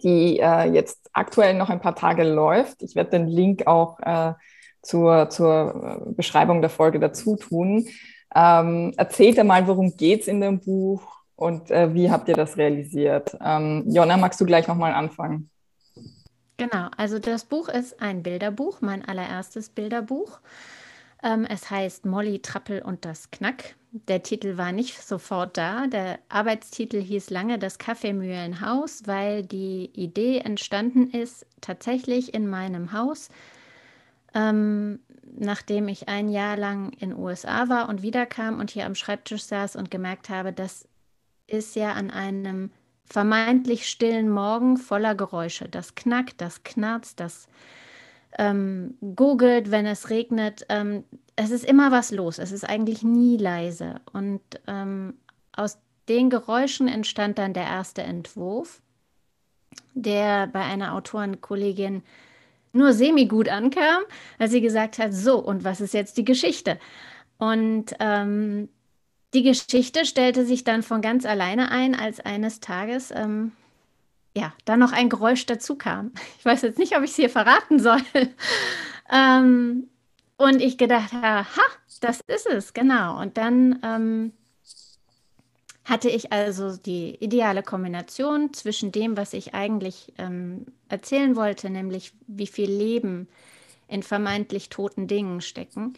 die 0.05 0.39
äh, 0.39 0.65
jetzt 0.71 1.09
aktuell 1.15 1.55
noch 1.55 1.71
ein 1.71 1.81
paar 1.81 1.97
Tage 1.97 2.25
läuft. 2.25 2.83
Ich 2.83 2.95
werde 2.95 3.11
den 3.11 3.27
Link 3.27 3.67
auch 3.67 3.99
äh, 4.01 4.35
zur, 4.83 5.31
zur 5.31 6.03
äh, 6.09 6.13
Beschreibung 6.13 6.61
der 6.61 6.71
Folge 6.71 7.01
dazu 7.01 7.37
tun. 7.37 7.89
Ähm, 8.35 8.93
erzählt 8.99 9.39
einmal, 9.39 9.67
worum 9.67 9.97
geht 9.97 10.23
es 10.23 10.29
in 10.29 10.43
dem 10.43 10.61
Buch 10.61 11.03
und 11.37 11.71
äh, 11.71 11.93
wie 11.95 12.11
habt 12.11 12.29
ihr 12.29 12.35
das 12.35 12.57
realisiert? 12.59 13.37
Ähm, 13.43 13.85
Jonna, 13.89 14.19
magst 14.19 14.41
du 14.41 14.45
gleich 14.45 14.69
nochmal 14.69 14.93
anfangen? 14.93 15.51
Genau, 16.63 16.91
also 16.97 17.19
das 17.19 17.45
Buch 17.45 17.69
ist 17.69 18.01
ein 18.01 18.23
Bilderbuch, 18.23 18.83
mein 18.83 19.05
allererstes 19.05 19.69
Bilderbuch. 19.69 20.39
Ähm, 21.21 21.45
es 21.45 21.71
heißt 21.71 22.07
Molly 22.07 22.39
Trappel 22.39 22.83
und 22.83 23.05
das 23.05 23.33
Knack. 23.33 23.75
Der 23.91 24.23
Titel 24.23 24.57
war 24.59 24.71
nicht 24.71 25.03
sofort 25.03 25.57
da. 25.57 25.89
Der 25.89 26.21
Arbeitstitel 26.29 27.03
hieß 27.03 27.31
lange 27.31 27.59
das 27.59 27.79
Kaffeemühlenhaus, 27.79 29.03
weil 29.07 29.43
die 29.43 29.91
Idee 29.93 30.39
entstanden 30.39 31.11
ist 31.11 31.47
tatsächlich 31.61 32.33
in 32.33 32.49
meinem 32.49 32.93
Haus 32.93 33.29
ähm, 34.33 35.01
nachdem 35.35 35.89
ich 35.89 36.09
ein 36.09 36.29
Jahr 36.29 36.57
lang 36.57 36.93
in 36.93 37.13
USA 37.13 37.69
war 37.69 37.89
und 37.89 38.03
wiederkam 38.03 38.61
und 38.61 38.71
hier 38.71 38.87
am 38.87 38.95
Schreibtisch 38.95 39.43
saß 39.43 39.75
und 39.75 39.91
gemerkt 39.91 40.29
habe, 40.29 40.53
das 40.53 40.87
ist 41.49 41.75
ja 41.75 41.93
an 41.93 42.13
einem 42.13 42.71
vermeintlich 43.05 43.89
stillen 43.89 44.31
Morgen 44.31 44.77
voller 44.77 45.15
Geräusche. 45.15 45.69
Das 45.69 45.95
knackt, 45.95 46.41
das 46.41 46.63
knarzt, 46.63 47.21
das 47.21 47.49
ähm, 48.39 48.97
googelt, 49.15 49.71
wenn 49.71 49.87
es 49.87 50.11
regnet. 50.11 50.65
Ähm, 50.69 51.05
es 51.37 51.51
ist 51.51 51.65
immer 51.65 51.91
was 51.91 52.11
los. 52.11 52.39
Es 52.39 52.53
ist 52.53 52.65
eigentlich 52.69 53.03
nie 53.03 53.37
leise. 53.37 53.97
Und 54.13 54.41
ähm, 54.67 55.15
aus 55.53 55.79
den 56.09 56.31
Geräuschen 56.31 56.89
entstand 56.89 57.39
dann 57.39 57.53
der 57.53 57.65
erste 57.65 58.03
Entwurf, 58.03 58.81
der 59.95 60.47
bei 60.47 60.61
einer 60.61 60.95
Autorenkollegin 60.95 62.03
nur 62.73 62.93
semi-gut 62.93 63.49
ankam, 63.49 64.03
als 64.39 64.53
sie 64.53 64.63
gesagt 64.63 64.99
hat, 64.99 65.13
so, 65.13 65.39
und 65.39 65.65
was 65.65 65.81
ist 65.81 65.95
jetzt 65.95 66.17
die 66.17 66.25
Geschichte? 66.25 66.79
Und 67.39 67.95
ähm, 68.01 68.69
die 69.35 69.43
Geschichte 69.43 70.05
stellte 70.05 70.45
sich 70.45 70.65
dann 70.65 70.83
von 70.83 71.01
ganz 71.01 71.25
alleine 71.25 71.71
ein, 71.71 71.95
als 71.95 72.21
eines 72.21 72.61
Tages 72.61 73.11
ähm, 73.11 73.53
ja, 74.35 74.53
dann 74.65 74.79
noch 74.79 74.93
ein 74.93 75.09
Geräusch 75.09 75.47
dazu 75.47 75.77
kam. 75.77 76.13
Ich 76.39 76.45
weiß 76.45 76.63
jetzt 76.63 76.79
nicht, 76.79 76.97
ob 76.97 77.03
ich 77.03 77.11
es 77.11 77.17
hier 77.17 77.31
verraten 77.31 77.79
soll. 77.79 78.01
ähm, 79.13 79.89
und 80.37 80.61
ich 80.61 80.77
gedacht 80.77 81.13
ha, 81.13 81.47
das 82.01 82.21
ist 82.27 82.47
es, 82.47 82.73
genau. 82.73 83.21
Und 83.21 83.37
dann 83.37 83.79
ähm, 83.85 84.33
hatte 85.85 86.09
ich 86.09 86.33
also 86.33 86.77
die 86.77 87.17
ideale 87.21 87.63
Kombination 87.63 88.53
zwischen 88.53 88.93
dem, 88.93 89.17
was 89.17 89.35
ich 89.35 89.55
eigentlich 89.55 90.13
ähm, 90.19 90.67
erzählen 90.89 91.37
wollte, 91.37 91.71
nämlich 91.71 92.13
wie 92.27 92.47
viel 92.47 92.71
Leben 92.71 93.29
in 93.89 94.03
vermeintlich 94.03 94.69
toten 94.69 95.07
Dingen 95.07 95.41
stecken. 95.41 95.95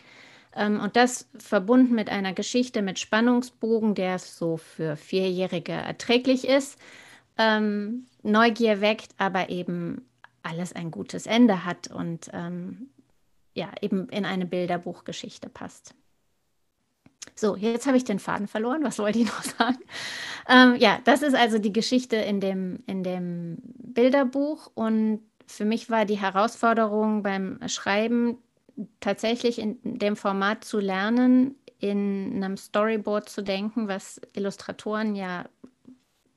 Ähm, 0.54 0.80
und 0.80 0.96
das 0.96 1.28
verbunden 1.38 1.94
mit 1.94 2.10
einer 2.10 2.32
Geschichte 2.32 2.82
mit 2.82 2.98
Spannungsbogen, 2.98 3.94
der 3.94 4.18
so 4.18 4.56
für 4.56 4.96
Vierjährige 4.96 5.72
erträglich 5.72 6.46
ist, 6.46 6.78
ähm, 7.38 8.06
Neugier 8.22 8.80
weckt, 8.80 9.10
aber 9.18 9.50
eben 9.50 10.08
alles 10.42 10.72
ein 10.72 10.90
gutes 10.90 11.26
Ende 11.26 11.64
hat 11.64 11.88
und 11.88 12.30
ähm, 12.32 12.90
ja, 13.54 13.70
eben 13.80 14.08
in 14.08 14.24
eine 14.24 14.46
Bilderbuchgeschichte 14.46 15.48
passt. 15.48 15.94
So, 17.34 17.56
jetzt 17.56 17.86
habe 17.86 17.96
ich 17.96 18.04
den 18.04 18.18
Faden 18.18 18.46
verloren. 18.46 18.84
Was 18.84 18.98
wollte 18.98 19.18
ich 19.18 19.26
noch 19.26 19.42
sagen? 19.58 19.78
Ähm, 20.48 20.76
ja, 20.76 21.00
das 21.04 21.22
ist 21.22 21.34
also 21.34 21.58
die 21.58 21.72
Geschichte 21.72 22.16
in 22.16 22.40
dem, 22.40 22.80
in 22.86 23.02
dem 23.02 23.58
Bilderbuch. 23.62 24.70
Und 24.74 25.20
für 25.46 25.64
mich 25.64 25.90
war 25.90 26.04
die 26.04 26.20
Herausforderung 26.20 27.22
beim 27.22 27.58
Schreiben 27.68 28.38
tatsächlich 29.00 29.58
in 29.58 29.78
dem 29.82 30.16
Format 30.16 30.64
zu 30.64 30.78
lernen, 30.78 31.54
in 31.78 32.32
einem 32.34 32.56
Storyboard 32.56 33.28
zu 33.28 33.42
denken, 33.42 33.88
was 33.88 34.20
Illustratoren 34.34 35.14
ja 35.14 35.46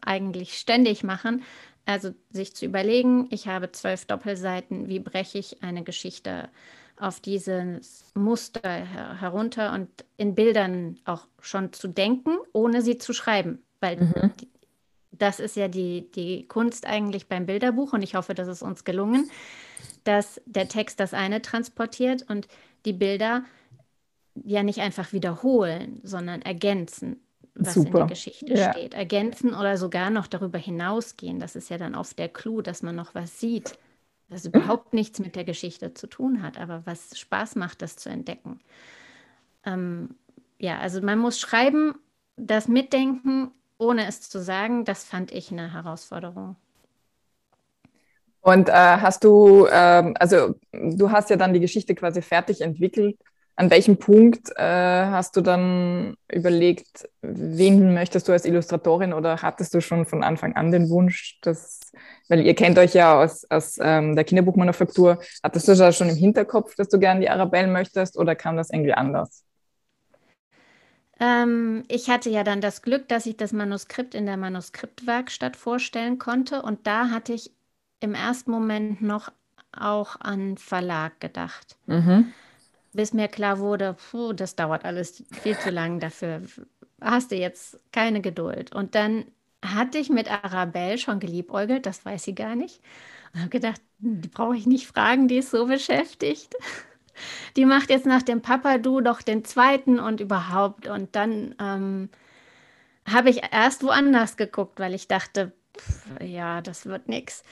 eigentlich 0.02 0.58
ständig 0.58 1.04
machen. 1.04 1.44
Also 1.86 2.12
sich 2.32 2.56
zu 2.56 2.66
überlegen, 2.66 3.28
ich 3.30 3.48
habe 3.48 3.72
zwölf 3.72 4.06
Doppelseiten, 4.06 4.90
wie 4.90 5.00
breche 5.00 5.38
ich 5.38 5.64
eine 5.64 5.84
Geschichte 5.84 6.50
auf 7.00 7.20
dieses 7.20 8.04
Muster 8.16 8.70
herunter 8.70 9.74
und 9.74 9.90
in 10.18 10.36
Bildern 10.36 10.98
auch 11.06 11.28
schon 11.40 11.72
zu 11.72 11.88
denken, 11.88 12.38
ohne 12.54 12.82
sie 12.82 12.98
zu 12.98 13.14
schreiben. 13.14 13.64
Weil 13.80 13.98
mhm. 13.98 14.34
das 15.12 15.40
ist 15.40 15.56
ja 15.56 15.68
die, 15.68 16.12
die 16.12 16.48
Kunst 16.48 16.88
eigentlich 16.88 17.28
beim 17.28 17.46
Bilderbuch 17.46 17.94
und 17.94 18.02
ich 18.02 18.16
hoffe, 18.16 18.34
das 18.34 18.48
ist 18.48 18.64
uns 18.64 18.84
gelungen, 18.84 19.30
dass 20.08 20.42
der 20.46 20.68
Text 20.68 21.00
das 21.00 21.14
eine 21.14 21.42
transportiert 21.42 22.26
und 22.30 22.48
die 22.86 22.94
Bilder 22.94 23.44
ja 24.44 24.64
nicht 24.64 24.80
einfach 24.80 25.14
wiederholen, 25.14 26.00
sondern 26.04 26.42
ergänzen, 26.42 27.20
was 27.56 27.74
Super. 27.74 27.88
in 27.88 27.94
der 27.96 28.06
Geschichte 28.08 28.54
ja. 28.54 28.72
steht. 28.72 28.94
Ergänzen 28.94 29.54
oder 29.54 29.78
sogar 29.78 30.10
noch 30.10 30.28
darüber 30.28 30.60
hinausgehen. 30.60 31.40
Das 31.40 31.56
ist 31.56 31.70
ja 31.70 31.78
dann 31.78 31.96
oft 31.96 32.18
der 32.20 32.30
Clou, 32.30 32.62
dass 32.62 32.84
man 32.84 32.96
noch 32.96 33.16
was 33.16 33.40
sieht 33.40 33.78
das 34.30 34.46
überhaupt 34.46 34.94
nichts 34.94 35.20
mit 35.20 35.36
der 35.36 35.44
Geschichte 35.44 35.94
zu 35.94 36.08
tun 36.08 36.42
hat, 36.42 36.58
aber 36.58 36.86
was 36.86 37.18
Spaß 37.18 37.56
macht, 37.56 37.82
das 37.82 37.96
zu 37.96 38.10
entdecken. 38.10 38.60
Ähm, 39.64 40.16
ja, 40.60 40.80
also 40.80 41.02
man 41.02 41.20
muss 41.20 41.40
schreiben, 41.40 41.96
das 42.36 42.68
Mitdenken, 42.68 43.52
ohne 43.78 44.06
es 44.08 44.30
zu 44.30 44.42
sagen, 44.42 44.86
das 44.86 45.04
fand 45.06 45.32
ich 45.32 45.52
eine 45.52 45.74
Herausforderung. 45.74 46.56
Und 48.42 48.70
äh, 48.70 48.72
hast 48.72 49.24
du, 49.24 49.68
ähm, 49.72 50.16
also 50.20 50.56
du 50.72 51.12
hast 51.12 51.30
ja 51.30 51.36
dann 51.36 51.54
die 51.54 51.60
Geschichte 51.60 51.96
quasi 51.96 52.22
fertig 52.22 52.62
entwickelt. 52.62 53.18
An 53.60 53.72
welchem 53.72 53.98
Punkt 53.98 54.52
äh, 54.56 54.62
hast 54.62 55.36
du 55.36 55.42
dann 55.42 56.16
überlegt, 56.32 57.10
wen 57.24 57.94
möchtest 57.96 58.28
du 58.28 58.32
als 58.32 58.46
Illustratorin 58.46 59.14
oder 59.14 59.42
hattest 59.42 59.74
du 59.74 59.82
schon 59.82 60.06
von 60.06 60.24
Anfang 60.24 60.56
an 60.56 60.72
den 60.72 60.90
Wunsch, 60.90 61.40
dass, 61.42 61.80
weil 62.30 62.42
ihr 62.42 62.54
kennt 62.54 62.78
euch 62.78 62.94
ja 62.94 63.20
aus, 63.20 63.46
aus 63.50 63.80
ähm, 63.82 64.16
der 64.16 64.26
Kinderbuchmanufaktur, 64.26 65.20
hattest 65.42 65.68
du 65.68 65.76
da 65.76 65.92
schon 65.92 66.10
im 66.10 66.16
Hinterkopf, 66.16 66.76
dass 66.76 66.90
du 66.90 67.00
gerne 67.00 67.22
die 67.22 67.30
Arabelle 67.30 67.68
möchtest 67.68 68.16
oder 68.18 68.36
kam 68.36 68.58
das 68.58 68.70
irgendwie 68.70 68.94
anders? 68.94 69.44
Ähm, 71.20 71.84
ich 71.88 72.10
hatte 72.10 72.30
ja 72.30 72.44
dann 72.44 72.62
das 72.62 72.82
Glück, 72.82 73.08
dass 73.08 73.26
ich 73.26 73.38
das 73.38 73.54
Manuskript 73.54 74.14
in 74.14 74.26
der 74.26 74.38
Manuskriptwerkstatt 74.38 75.56
vorstellen 75.56 76.20
konnte. 76.20 76.62
Und 76.62 76.86
da 76.86 77.10
hatte 77.10 77.34
ich 77.34 77.52
im 78.00 78.14
ersten 78.14 78.52
Moment 78.52 79.02
noch 79.02 79.32
auch 79.72 80.20
an 80.20 80.58
Verlag 80.58 81.20
gedacht. 81.20 81.78
Mhm 81.86 82.34
bis 82.98 83.14
mir 83.14 83.28
klar 83.28 83.60
wurde, 83.60 83.96
puh, 84.10 84.34
das 84.34 84.56
dauert 84.56 84.84
alles 84.84 85.24
viel 85.32 85.58
zu 85.58 85.70
lang, 85.70 86.00
dafür 86.00 86.42
hast 87.00 87.32
du 87.32 87.36
jetzt 87.36 87.80
keine 87.92 88.22
Geduld. 88.22 88.74
Und 88.74 88.96
dann 88.96 89.26
hatte 89.64 90.00
ich 90.00 90.10
mit 90.10 90.32
Arabelle 90.32 90.98
schon 90.98 91.20
geliebäugelt, 91.20 91.86
das 91.86 92.04
weiß 92.06 92.24
sie 92.24 92.36
gar 92.36 92.56
nicht. 92.56 92.82
Und 93.34 93.42
habe 93.42 93.50
gedacht, 93.50 93.82
die 94.00 94.28
brauche 94.28 94.58
ich 94.58 94.66
nicht 94.66 94.88
fragen, 94.88 95.28
die 95.28 95.38
ist 95.38 95.52
so 95.52 95.66
beschäftigt. 95.68 96.56
Die 97.56 97.66
macht 97.66 97.90
jetzt 97.90 98.06
nach 98.06 98.22
dem 98.22 98.44
Papa 98.44 98.78
du 98.78 99.02
doch 99.02 99.24
den 99.24 99.44
zweiten 99.44 100.00
und 100.00 100.22
überhaupt. 100.22 100.86
Und 100.88 101.16
dann 101.16 101.56
ähm, 101.60 102.10
habe 103.10 103.32
ich 103.32 103.42
erst 103.52 103.84
woanders 103.84 104.38
geguckt, 104.38 104.80
weil 104.80 104.94
ich 104.94 105.08
dachte, 105.08 105.52
pff, 105.76 106.22
ja, 106.22 106.62
das 106.62 106.86
wird 106.86 107.08
nichts. 107.08 107.44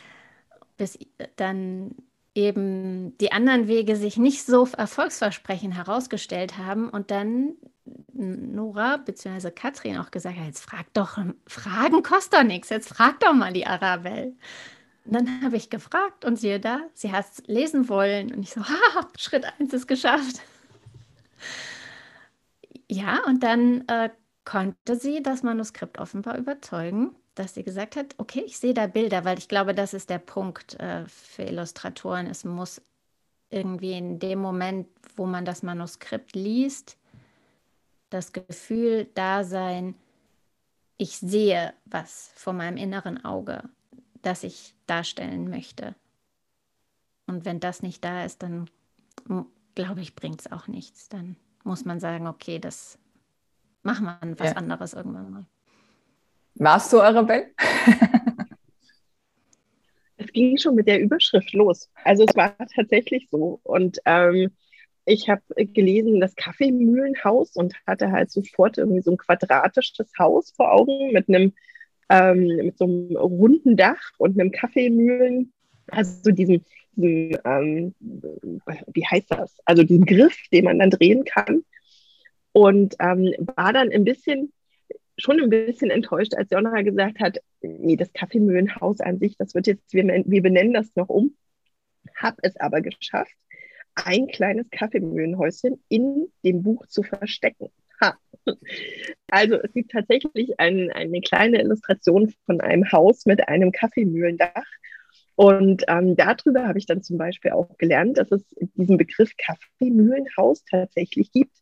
Bis 0.77 0.99
dann 1.37 1.95
eben 2.35 3.17
die 3.19 3.31
anderen 3.31 3.67
Wege 3.67 3.95
sich 3.95 4.17
nicht 4.17 4.45
so 4.45 4.67
erfolgsversprechend 4.77 5.75
herausgestellt 5.75 6.57
haben 6.57 6.89
und 6.89 7.09
dann 7.09 7.53
Nora 8.13 8.97
bzw. 8.97 9.51
Katrin 9.51 9.97
auch 9.97 10.11
gesagt 10.11 10.37
hat, 10.37 10.45
jetzt 10.45 10.63
frag 10.63 10.85
doch, 10.93 11.17
Fragen 11.47 12.03
kostet 12.03 12.33
doch 12.33 12.43
nichts, 12.43 12.69
jetzt 12.69 12.89
frag 12.89 13.19
doch 13.21 13.33
mal 13.33 13.53
die 13.53 13.65
Arabelle. 13.65 14.33
Und 15.05 15.13
dann 15.13 15.43
habe 15.43 15.55
ich 15.55 15.69
gefragt 15.69 16.25
und 16.25 16.37
siehe 16.37 16.59
da, 16.59 16.81
sie 16.93 17.11
hat 17.11 17.25
es 17.31 17.43
lesen 17.47 17.89
wollen 17.89 18.33
und 18.33 18.41
ich 18.41 18.51
so, 18.51 18.61
ha, 18.67 19.07
Schritt 19.17 19.45
eins 19.59 19.73
ist 19.73 19.87
geschafft. 19.87 20.41
Ja, 22.89 23.23
und 23.25 23.43
dann 23.43 23.87
äh, 23.87 24.09
konnte 24.43 24.95
sie 24.95 25.23
das 25.23 25.43
Manuskript 25.43 25.99
offenbar 25.99 26.37
überzeugen 26.37 27.15
dass 27.35 27.53
sie 27.53 27.63
gesagt 27.63 27.95
hat, 27.95 28.15
okay, 28.17 28.43
ich 28.45 28.57
sehe 28.57 28.73
da 28.73 28.87
Bilder, 28.87 29.25
weil 29.25 29.37
ich 29.37 29.47
glaube, 29.47 29.75
das 29.75 29.93
ist 29.93 30.09
der 30.09 30.19
Punkt 30.19 30.79
äh, 30.79 31.05
für 31.07 31.43
Illustratoren. 31.43 32.27
Es 32.27 32.45
muss 32.45 32.81
irgendwie 33.49 33.93
in 33.93 34.19
dem 34.19 34.39
Moment, 34.39 34.87
wo 35.15 35.25
man 35.25 35.45
das 35.45 35.61
Manuskript 35.61 36.35
liest, 36.35 36.97
das 38.09 38.31
Gefühl 38.31 39.07
da 39.13 39.43
sein, 39.43 39.95
ich 40.97 41.17
sehe 41.17 41.73
was 41.85 42.31
vor 42.35 42.53
meinem 42.53 42.77
inneren 42.77 43.23
Auge, 43.23 43.63
das 44.21 44.43
ich 44.43 44.73
darstellen 44.87 45.49
möchte. 45.49 45.93
Und 47.27 47.43
wenn 47.43 47.59
das 47.59 47.81
nicht 47.81 48.03
da 48.03 48.23
ist, 48.23 48.43
dann 48.43 48.69
glaube 49.75 50.01
ich, 50.01 50.15
bringt 50.15 50.41
es 50.41 50.51
auch 50.51 50.67
nichts. 50.67 51.09
Dann 51.09 51.35
muss 51.63 51.85
man 51.85 51.99
sagen, 51.99 52.27
okay, 52.27 52.59
das 52.59 52.97
machen 53.83 54.05
wir 54.05 54.39
was 54.39 54.51
ja. 54.51 54.55
anderes 54.55 54.93
irgendwann 54.93 55.31
mal. 55.31 55.45
Warst 56.55 56.93
du 56.93 57.01
Arabelle? 57.01 57.47
es 60.17 60.31
ging 60.31 60.57
schon 60.57 60.75
mit 60.75 60.87
der 60.87 61.01
Überschrift 61.01 61.53
los. 61.53 61.89
Also 62.03 62.25
es 62.27 62.35
war 62.35 62.55
tatsächlich 62.73 63.27
so. 63.29 63.59
Und 63.63 63.99
ähm, 64.05 64.51
ich 65.05 65.29
habe 65.29 65.41
gelesen, 65.57 66.19
das 66.19 66.35
Kaffeemühlenhaus 66.35 67.55
und 67.55 67.75
hatte 67.85 68.11
halt 68.11 68.31
sofort 68.31 68.77
irgendwie 68.77 69.01
so 69.01 69.11
ein 69.11 69.17
quadratisches 69.17 70.11
Haus 70.17 70.51
vor 70.55 70.71
Augen 70.71 71.11
mit 71.11 71.29
einem 71.29 71.53
ähm, 72.09 72.47
mit 72.57 72.77
so 72.77 72.85
einem 72.85 73.15
runden 73.17 73.75
Dach 73.75 74.11
und 74.17 74.39
einem 74.39 74.51
Kaffeemühlen, 74.51 75.51
also 75.87 76.11
so 76.23 76.31
diesem, 76.31 76.63
diesem 76.93 77.37
ähm, 77.43 77.95
wie 78.93 79.05
heißt 79.05 79.31
das? 79.31 79.57
Also 79.65 79.83
diesen 79.83 80.05
Griff, 80.05 80.37
den 80.51 80.65
man 80.65 80.79
dann 80.79 80.91
drehen 80.91 81.25
kann. 81.25 81.63
Und 82.51 82.95
ähm, 82.99 83.33
war 83.55 83.73
dann 83.73 83.91
ein 83.91 84.05
bisschen 84.05 84.53
schon 85.17 85.39
ein 85.39 85.49
bisschen 85.49 85.89
enttäuscht, 85.89 86.33
als 86.35 86.49
Jonna 86.51 86.81
gesagt 86.81 87.19
hat, 87.19 87.39
nee, 87.61 87.95
das 87.95 88.11
Kaffeemühlenhaus 88.13 88.99
an 88.99 89.19
sich, 89.19 89.37
das 89.37 89.55
wird 89.55 89.67
jetzt, 89.67 89.93
wir, 89.93 90.03
wir 90.03 90.41
benennen 90.41 90.73
das 90.73 90.95
noch 90.95 91.09
um. 91.09 91.35
Habe 92.15 92.37
es 92.43 92.57
aber 92.57 92.81
geschafft, 92.81 93.33
ein 93.95 94.27
kleines 94.27 94.69
Kaffeemühlenhäuschen 94.71 95.83
in 95.89 96.27
dem 96.43 96.63
Buch 96.63 96.85
zu 96.87 97.03
verstecken. 97.03 97.69
Ha. 98.01 98.17
Also 99.31 99.55
es 99.55 99.73
gibt 99.73 99.91
tatsächlich 99.91 100.59
ein, 100.59 100.91
eine 100.91 101.21
kleine 101.21 101.61
Illustration 101.61 102.33
von 102.45 102.61
einem 102.61 102.91
Haus 102.91 103.25
mit 103.25 103.47
einem 103.47 103.71
Kaffeemühlendach. 103.71 104.65
Und 105.35 105.83
ähm, 105.87 106.15
darüber 106.15 106.67
habe 106.67 106.77
ich 106.77 106.85
dann 106.85 107.03
zum 107.03 107.17
Beispiel 107.17 107.51
auch 107.51 107.77
gelernt, 107.77 108.17
dass 108.17 108.31
es 108.31 108.43
diesen 108.75 108.97
Begriff 108.97 109.31
Kaffeemühlenhaus 109.37 110.63
tatsächlich 110.65 111.31
gibt. 111.31 111.57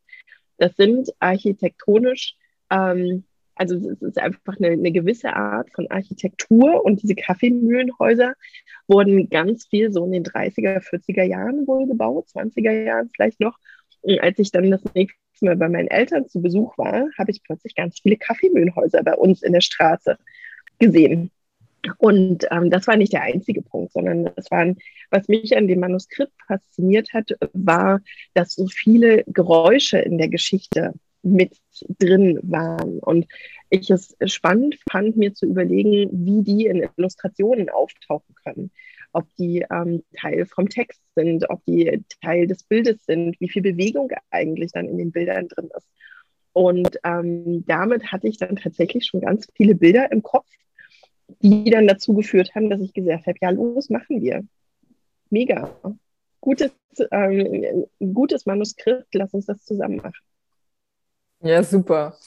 Das 0.57 0.75
sind 0.75 1.09
architektonisch 1.19 2.35
ähm, 2.69 3.25
also 3.55 3.75
es 3.75 4.01
ist 4.01 4.17
einfach 4.17 4.57
eine, 4.57 4.69
eine, 4.69 4.91
gewisse 4.91 5.33
Art 5.33 5.69
von 5.73 5.89
Architektur 5.89 6.83
und 6.83 7.01
diese 7.01 7.15
Kaffeemühlenhäuser 7.15 8.33
wurden 8.87 9.29
ganz 9.29 9.67
viel 9.67 9.91
so 9.91 10.05
in 10.05 10.11
den 10.11 10.23
30er, 10.23 10.81
40er 10.81 11.23
Jahren 11.23 11.67
wohl 11.67 11.87
gebaut, 11.87 12.27
20er 12.33 12.71
Jahren 12.71 13.09
vielleicht 13.15 13.39
noch. 13.39 13.57
Und 14.01 14.19
als 14.21 14.39
ich 14.39 14.51
dann 14.51 14.71
das 14.71 14.81
nächste 14.93 15.15
Mal 15.41 15.55
bei 15.55 15.69
meinen 15.69 15.87
Eltern 15.87 16.27
zu 16.27 16.41
Besuch 16.41 16.77
war, 16.77 17.07
habe 17.17 17.31
ich 17.31 17.43
plötzlich 17.43 17.75
ganz 17.75 17.99
viele 17.99 18.17
Kaffeemühlenhäuser 18.17 19.03
bei 19.03 19.13
uns 19.13 19.43
in 19.43 19.53
der 19.53 19.61
Straße 19.61 20.17
gesehen. 20.79 21.31
Und 21.97 22.45
ähm, 22.49 22.69
das 22.69 22.87
war 22.87 22.95
nicht 22.95 23.13
der 23.13 23.23
einzige 23.23 23.61
Punkt, 23.61 23.91
sondern 23.91 24.29
das 24.35 24.49
waren, 24.51 24.77
was 25.09 25.27
mich 25.27 25.55
an 25.57 25.67
dem 25.67 25.81
Manuskript 25.81 26.33
fasziniert 26.47 27.13
hat, 27.13 27.31
war, 27.51 27.99
dass 28.33 28.55
so 28.55 28.67
viele 28.67 29.23
Geräusche 29.27 29.99
in 29.99 30.17
der 30.17 30.29
Geschichte 30.29 30.93
mit 31.23 31.57
drin 31.99 32.39
waren. 32.43 32.99
Und 32.99 33.25
ich 33.69 33.89
es 33.89 34.15
spannend 34.25 34.77
fand, 34.91 35.17
mir 35.17 35.33
zu 35.33 35.45
überlegen, 35.45 36.09
wie 36.11 36.43
die 36.43 36.65
in 36.67 36.87
Illustrationen 36.97 37.69
auftauchen 37.69 38.35
können. 38.43 38.71
Ob 39.13 39.25
die 39.35 39.65
ähm, 39.71 40.03
Teil 40.19 40.45
vom 40.45 40.69
Text 40.69 41.01
sind, 41.15 41.49
ob 41.49 41.63
die 41.65 42.03
Teil 42.21 42.47
des 42.47 42.63
Bildes 42.63 43.05
sind, 43.05 43.39
wie 43.39 43.49
viel 43.49 43.61
Bewegung 43.61 44.11
eigentlich 44.31 44.71
dann 44.71 44.87
in 44.87 44.97
den 44.97 45.11
Bildern 45.11 45.47
drin 45.47 45.69
ist. 45.75 45.87
Und 46.51 46.99
ähm, 47.03 47.65
damit 47.65 48.11
hatte 48.11 48.27
ich 48.27 48.37
dann 48.37 48.55
tatsächlich 48.55 49.05
schon 49.05 49.21
ganz 49.21 49.47
viele 49.55 49.75
Bilder 49.75 50.11
im 50.11 50.21
Kopf, 50.21 50.49
die 51.41 51.69
dann 51.69 51.87
dazu 51.87 52.13
geführt 52.13 52.53
haben, 52.53 52.69
dass 52.69 52.81
ich 52.81 52.93
gesagt 52.93 53.27
habe, 53.27 53.37
ja, 53.41 53.49
los, 53.49 53.89
machen 53.89 54.21
wir. 54.21 54.43
Mega. 55.29 55.75
Gutes, 56.41 56.71
ähm, 57.11 57.85
gutes 57.99 58.45
Manuskript, 58.45 59.13
lass 59.15 59.33
uns 59.33 59.45
das 59.45 59.63
zusammen 59.63 59.97
machen. 59.97 60.13
Ja, 61.43 61.61
super. 61.61 62.17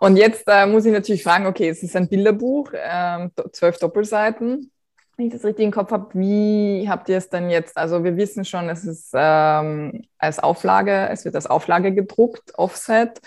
Und 0.00 0.16
jetzt 0.16 0.44
äh, 0.46 0.66
muss 0.66 0.84
ich 0.84 0.92
natürlich 0.92 1.22
fragen, 1.22 1.46
okay, 1.46 1.70
es 1.70 1.82
ist 1.82 1.96
ein 1.96 2.08
Bilderbuch, 2.08 2.72
ähm, 2.74 3.30
zwölf 3.52 3.78
Doppelseiten. 3.78 4.70
Wenn 5.16 5.26
ich 5.28 5.32
das 5.32 5.44
richtig 5.44 5.64
im 5.64 5.70
Kopf 5.70 5.90
habe, 5.92 6.08
wie 6.12 6.86
habt 6.86 7.08
ihr 7.08 7.16
es 7.16 7.30
denn 7.30 7.48
jetzt? 7.48 7.78
Also 7.78 8.04
wir 8.04 8.18
wissen 8.18 8.44
schon, 8.44 8.68
es 8.68 8.84
ist 8.84 9.12
ähm, 9.14 10.02
als 10.18 10.38
Auflage, 10.38 11.08
es 11.08 11.24
wird 11.24 11.36
als 11.36 11.46
Auflage 11.46 11.94
gedruckt, 11.94 12.52
Offset. 12.58 13.18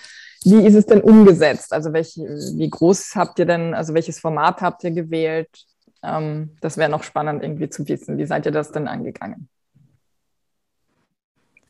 Wie 0.43 0.63
ist 0.65 0.75
es 0.75 0.85
denn 0.85 1.01
umgesetzt? 1.01 1.73
Also 1.73 1.93
welche, 1.93 2.21
wie 2.21 2.69
groß 2.69 3.15
habt 3.15 3.39
ihr 3.39 3.45
denn, 3.47 3.73
also 3.73 3.95
welches 3.95 4.19
Format 4.19 4.61
habt 4.61 4.83
ihr 4.83 4.91
gewählt? 4.91 5.49
Ähm, 6.03 6.55
das 6.61 6.77
wäre 6.77 6.91
noch 6.91 7.01
spannend 7.03 7.41
irgendwie 7.41 7.69
zu 7.69 7.87
wissen. 7.87 8.19
Wie 8.19 8.25
seid 8.27 8.45
ihr 8.45 8.51
das 8.51 8.71
denn 8.71 8.87
angegangen? 8.87 9.49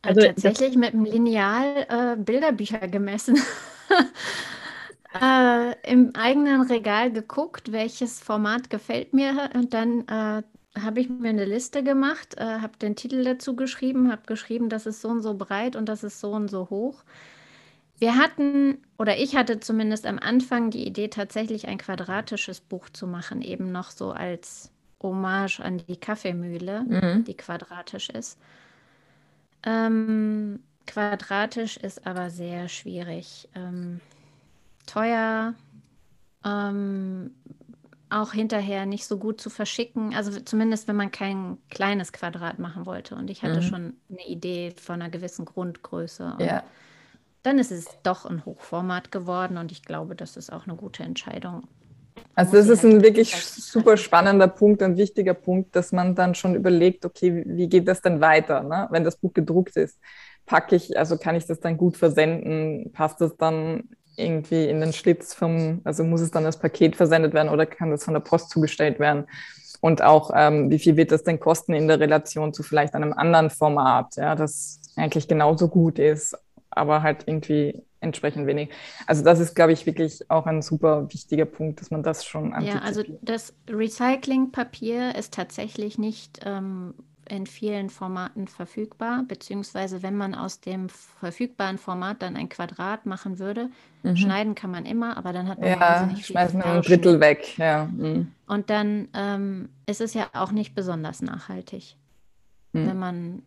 Also, 0.01 0.21
also 0.21 0.33
tatsächlich 0.33 0.77
mit 0.77 0.93
dem 0.93 1.05
Lineal 1.05 1.85
äh, 1.89 2.15
Bilderbücher 2.15 2.87
gemessen. 2.87 3.37
äh, 5.21 5.91
Im 5.91 6.15
eigenen 6.15 6.61
Regal 6.61 7.11
geguckt, 7.11 7.71
welches 7.71 8.19
Format 8.19 8.69
gefällt 8.69 9.13
mir 9.13 9.49
und 9.53 9.73
dann 9.73 10.07
äh, 10.07 10.43
habe 10.81 11.01
ich 11.01 11.09
mir 11.09 11.29
eine 11.29 11.45
Liste 11.45 11.83
gemacht, 11.83 12.35
äh, 12.37 12.43
habe 12.43 12.77
den 12.77 12.95
Titel 12.95 13.23
dazu 13.23 13.55
geschrieben, 13.55 14.11
habe 14.11 14.21
geschrieben, 14.25 14.69
das 14.69 14.85
ist 14.85 15.01
so 15.01 15.09
und 15.09 15.21
so 15.21 15.33
breit 15.33 15.75
und 15.75 15.87
das 15.87 16.03
ist 16.03 16.19
so 16.19 16.31
und 16.31 16.49
so 16.49 16.69
hoch. 16.69 17.03
Wir 17.97 18.15
hatten, 18.15 18.77
oder 18.97 19.17
ich 19.17 19.35
hatte 19.35 19.59
zumindest 19.59 20.05
am 20.05 20.19
Anfang 20.19 20.69
die 20.69 20.87
Idee, 20.87 21.09
tatsächlich 21.09 21.67
ein 21.67 21.77
quadratisches 21.77 22.61
Buch 22.61 22.89
zu 22.89 23.07
machen, 23.07 23.41
eben 23.41 23.73
noch 23.73 23.91
so 23.91 24.11
als 24.11 24.71
Hommage 25.03 25.59
an 25.59 25.81
die 25.85 25.97
Kaffeemühle, 25.97 26.85
mhm. 26.87 27.25
die 27.25 27.35
quadratisch 27.35 28.09
ist. 28.09 28.37
Ähm, 29.63 30.59
quadratisch 30.87 31.77
ist 31.77 32.05
aber 32.07 32.29
sehr 32.29 32.69
schwierig. 32.69 33.49
Ähm, 33.55 33.99
teuer, 34.85 35.53
ähm, 36.45 37.31
auch 38.09 38.33
hinterher 38.33 38.85
nicht 38.85 39.05
so 39.05 39.17
gut 39.17 39.39
zu 39.39 39.49
verschicken. 39.49 40.15
Also 40.15 40.39
zumindest, 40.39 40.87
wenn 40.87 40.95
man 40.95 41.11
kein 41.11 41.57
kleines 41.69 42.11
Quadrat 42.11 42.57
machen 42.59 42.85
wollte. 42.85 43.15
Und 43.15 43.29
ich 43.29 43.43
hatte 43.43 43.61
mhm. 43.61 43.65
schon 43.65 43.93
eine 44.09 44.27
Idee 44.27 44.73
von 44.81 45.01
einer 45.01 45.11
gewissen 45.11 45.45
Grundgröße. 45.45 46.35
Und 46.39 46.45
ja. 46.45 46.63
Dann 47.43 47.57
ist 47.57 47.71
es 47.71 47.87
doch 48.03 48.25
ein 48.25 48.43
Hochformat 48.45 49.11
geworden 49.11 49.57
und 49.57 49.71
ich 49.71 49.83
glaube, 49.83 50.13
das 50.15 50.35
ist 50.35 50.51
auch 50.51 50.67
eine 50.67 50.75
gute 50.75 51.03
Entscheidung. 51.03 51.67
Also 52.35 52.57
das 52.57 52.69
ist 52.69 52.85
ein 52.85 53.03
wirklich 53.03 53.35
super 53.35 53.97
spannender 53.97 54.47
Punkt, 54.47 54.81
ein 54.81 54.97
wichtiger 54.97 55.33
Punkt, 55.33 55.75
dass 55.75 55.91
man 55.91 56.15
dann 56.15 56.35
schon 56.35 56.55
überlegt, 56.55 57.05
okay, 57.05 57.43
wie 57.45 57.67
geht 57.67 57.87
das 57.87 58.01
denn 58.01 58.21
weiter, 58.21 58.63
ne? 58.63 58.87
wenn 58.91 59.03
das 59.03 59.17
Buch 59.17 59.33
gedruckt 59.33 59.75
ist? 59.75 59.99
Packe 60.45 60.75
ich, 60.75 60.97
also 60.97 61.17
kann 61.17 61.35
ich 61.35 61.45
das 61.45 61.59
dann 61.59 61.77
gut 61.77 61.97
versenden? 61.97 62.91
Passt 62.93 63.21
das 63.21 63.35
dann 63.35 63.89
irgendwie 64.15 64.65
in 64.65 64.79
den 64.79 64.93
Schlitz 64.93 65.33
vom, 65.33 65.81
also 65.83 66.03
muss 66.03 66.21
es 66.21 66.31
dann 66.31 66.45
als 66.45 66.57
Paket 66.57 66.95
versendet 66.95 67.33
werden 67.33 67.49
oder 67.49 67.65
kann 67.65 67.91
das 67.91 68.03
von 68.03 68.13
der 68.13 68.21
Post 68.21 68.49
zugestellt 68.49 68.99
werden? 68.99 69.25
Und 69.81 70.01
auch, 70.01 70.31
ähm, 70.35 70.69
wie 70.69 70.79
viel 70.79 70.97
wird 70.97 71.11
das 71.11 71.23
denn 71.23 71.39
kosten 71.39 71.73
in 71.73 71.87
der 71.87 71.99
Relation 71.99 72.53
zu 72.53 72.63
vielleicht 72.63 72.95
einem 72.95 73.13
anderen 73.13 73.49
Format, 73.49 74.17
ja, 74.17 74.35
das 74.35 74.81
eigentlich 74.97 75.27
genauso 75.27 75.69
gut 75.69 75.99
ist, 75.99 76.37
aber 76.69 77.01
halt 77.01 77.23
irgendwie 77.27 77.81
entsprechend 78.01 78.47
wenig. 78.47 78.69
Also 79.07 79.23
das 79.23 79.39
ist, 79.39 79.55
glaube 79.55 79.73
ich, 79.73 79.85
wirklich 79.85 80.29
auch 80.29 80.45
ein 80.45 80.61
super 80.61 81.11
wichtiger 81.11 81.45
Punkt, 81.45 81.81
dass 81.81 81.91
man 81.91 82.03
das 82.03 82.25
schon 82.25 82.53
Ja, 82.61 82.79
also 82.79 83.03
das 83.21 83.53
Recyclingpapier 83.69 85.15
ist 85.15 85.33
tatsächlich 85.33 85.97
nicht 85.97 86.39
ähm, 86.45 86.93
in 87.29 87.45
vielen 87.45 87.89
Formaten 87.89 88.47
verfügbar, 88.47 89.23
beziehungsweise 89.27 90.01
wenn 90.01 90.15
man 90.15 90.33
aus 90.33 90.61
dem 90.61 90.89
verfügbaren 90.89 91.77
Format 91.77 92.21
dann 92.21 92.35
ein 92.35 92.49
Quadrat 92.49 93.05
machen 93.05 93.39
würde, 93.39 93.69
mhm. 94.03 94.17
schneiden 94.17 94.55
kann 94.55 94.71
man 94.71 94.85
immer, 94.85 95.15
aber 95.15 95.31
dann 95.31 95.47
hat 95.47 95.59
man 95.59 95.69
ja, 95.69 96.09
schmeißen 96.19 96.59
wir 96.59 96.65
ein 96.65 96.81
Drittel 96.81 97.19
weg. 97.19 97.57
Ja. 97.57 97.85
Mhm. 97.85 98.31
Und 98.47 98.69
dann 98.69 99.09
ähm, 99.13 99.69
ist 99.85 100.01
es 100.01 100.13
ja 100.13 100.29
auch 100.33 100.51
nicht 100.51 100.73
besonders 100.73 101.21
nachhaltig, 101.21 101.95
mhm. 102.73 102.87
wenn 102.87 102.99
man 102.99 103.43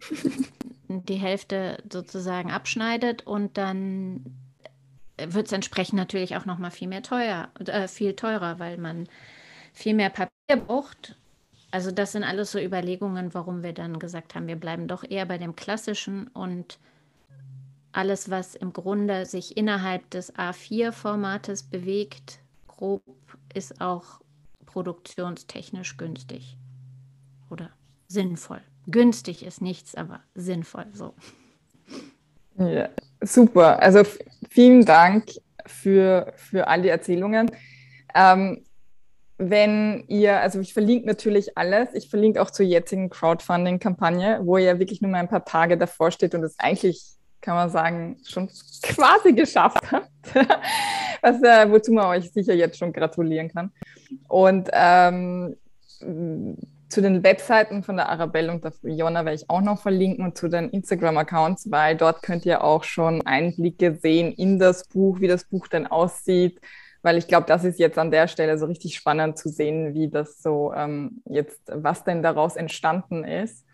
die 0.89 1.17
Hälfte 1.17 1.83
sozusagen 1.91 2.51
abschneidet 2.51 3.27
und 3.27 3.59
dann 3.59 4.25
wird 5.29 5.47
es 5.47 5.53
entsprechend 5.53 5.97
natürlich 5.97 6.37
auch 6.37 6.45
noch 6.45 6.59
mal 6.59 6.71
viel 6.71 6.89
mehr 6.89 7.03
teuer, 7.03 7.49
äh, 7.67 7.89
viel 7.89 8.15
teurer, 8.15 8.59
weil 8.59 8.79
man 8.79 9.09
viel 9.73 9.95
mehr 9.95 10.11
Papier 10.11 10.57
braucht. 10.57 11.17
Also 11.71 11.91
das 11.91 12.13
sind 12.13 12.25
alles 12.25 12.53
so 12.53 12.59
Überlegungen, 12.59 13.33
warum 13.35 13.63
wir 13.63 13.73
dann 13.73 13.99
gesagt 13.99 14.35
haben, 14.35 14.47
wir 14.47 14.57
bleiben 14.57 14.89
doch 14.89 15.05
eher 15.09 15.25
bei 15.25 15.39
dem 15.39 15.57
Klassischen 15.57 16.29
und 16.29 16.79
alles, 17.93 18.31
was 18.31 18.55
im 18.55 18.73
Grunde 18.73 19.27
sich 19.27 19.57
innerhalb 19.57 20.09
des 20.11 20.35
A4-Formates 20.35 21.63
bewegt, 21.63 22.41
grob, 22.67 23.03
ist 23.55 23.81
auch 23.81 24.21
produktionstechnisch 24.67 25.97
günstig 25.97 26.57
oder 27.51 27.71
sinnvoll. 28.09 28.63
Günstig 28.87 29.45
ist 29.45 29.61
nichts, 29.61 29.95
aber 29.95 30.21
sinnvoll 30.35 30.87
so. 30.93 31.15
Ja, 32.59 32.89
super. 33.21 33.81
Also 33.81 34.05
vielen 34.53 34.85
Dank 34.85 35.25
für, 35.67 36.33
für 36.37 36.67
all 36.69 36.83
die 36.83 36.89
Erzählungen. 36.89 37.51
Ähm, 38.15 38.65
wenn 39.39 40.05
ihr, 40.09 40.41
also 40.41 40.61
ich 40.61 40.73
verlinke 40.73 41.07
natürlich 41.07 41.57
alles, 41.57 41.95
ich 41.95 42.09
verlinke 42.09 42.41
auch 42.41 42.51
zur 42.51 42.67
jetzigen 42.67 43.11
Crowdfunding-Kampagne, 43.11 44.41
wo 44.45 44.59
ihr 44.59 44.79
wirklich 44.79 45.01
nur 45.01 45.11
mal 45.11 45.19
ein 45.19 45.29
paar 45.29 45.45
Tage 45.45 45.77
davor 45.77 46.11
steht 46.11 46.35
und 46.35 46.45
es 46.45 46.59
eigentlich, 46.59 47.03
kann 47.41 47.57
man 47.57 47.71
sagen, 47.71 48.19
schon 48.25 48.49
quasi 48.83 49.33
geschafft 49.33 49.91
habt, 49.91 50.11
Was, 51.23 51.41
äh, 51.43 51.71
wozu 51.71 51.93
man 51.93 52.07
euch 52.07 52.33
sicher 52.33 52.55
jetzt 52.55 52.79
schon 52.79 52.93
gratulieren 52.93 53.49
kann. 53.49 53.71
Und 54.29 54.69
ähm, 54.73 55.57
zu 56.93 57.01
den 57.01 57.25
Webseiten 57.25 57.83
von 57.83 57.97
der 57.97 58.11
Arabelle 58.11 58.53
und 58.53 58.65
der 58.65 58.73
Fiona 58.73 59.25
werde 59.25 59.35
ich 59.35 59.49
auch 59.49 59.63
noch 59.63 59.81
verlinken 59.81 60.27
und 60.27 60.37
zu 60.37 60.49
den 60.49 60.69
Instagram-Accounts, 60.69 61.71
weil 61.71 61.97
dort 61.97 62.23
könnt 62.23 62.45
ihr 62.45 62.63
auch 62.63 62.85
schon 62.85 63.23
Einblicke 63.27 63.95
sehen 63.95 64.31
in 64.33 64.59
das 64.59 64.87
Buch, 64.87 65.21
wie 65.21 65.27
das 65.27 65.45
Buch 65.45 65.69
denn 65.69 65.87
aussieht, 65.87 66.61
weil 67.01 67.17
ich 67.17 67.29
glaube, 67.29 67.47
das 67.47 67.65
ist 67.65 67.79
jetzt 67.79 67.99
an 67.99 68.11
der 68.11 68.29
Stelle 68.29 68.59
so 68.59 68.67
richtig 68.67 68.95
spannend 68.95 69.39
zu 69.39 69.49
sehen, 69.49 69.95
wie 69.95 70.11
das 70.11 70.43
so 70.43 70.75
ähm, 70.75 71.23
jetzt, 71.25 71.63
was 71.67 72.05
denn 72.05 72.23
daraus 72.23 72.57
entstanden 72.57 73.25
ist. 73.25 73.65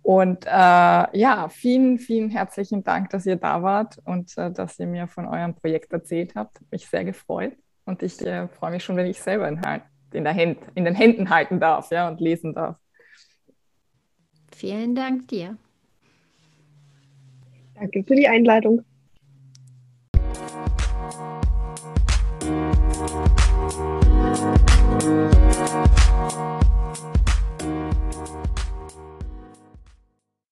Und 0.00 0.46
äh, 0.46 0.50
ja, 0.50 1.48
vielen, 1.50 1.98
vielen 1.98 2.30
herzlichen 2.30 2.82
Dank, 2.82 3.10
dass 3.10 3.26
ihr 3.26 3.36
da 3.36 3.62
wart 3.62 3.98
und 4.04 4.36
äh, 4.38 4.50
dass 4.50 4.78
ihr 4.78 4.86
mir 4.86 5.06
von 5.06 5.26
eurem 5.26 5.54
Projekt 5.54 5.92
erzählt 5.92 6.34
habt. 6.34 6.60
Mich 6.70 6.88
sehr 6.88 7.04
gefreut 7.04 7.52
und 7.84 8.02
ich 8.02 8.24
äh, 8.24 8.48
freue 8.48 8.70
mich 8.70 8.84
schon, 8.84 8.96
wenn 8.96 9.06
ich 9.06 9.20
selber 9.20 9.48
in 9.48 9.60
in, 10.14 10.24
der 10.24 10.34
Hand, 10.34 10.58
in 10.74 10.84
den 10.84 10.94
Händen 10.94 11.30
halten 11.30 11.60
darf 11.60 11.90
ja, 11.90 12.08
und 12.08 12.20
lesen 12.20 12.54
darf. 12.54 12.76
Vielen 14.54 14.94
Dank 14.94 15.28
dir. 15.28 15.56
Danke 17.74 18.04
für 18.04 18.14
die 18.14 18.28
Einladung. 18.28 18.84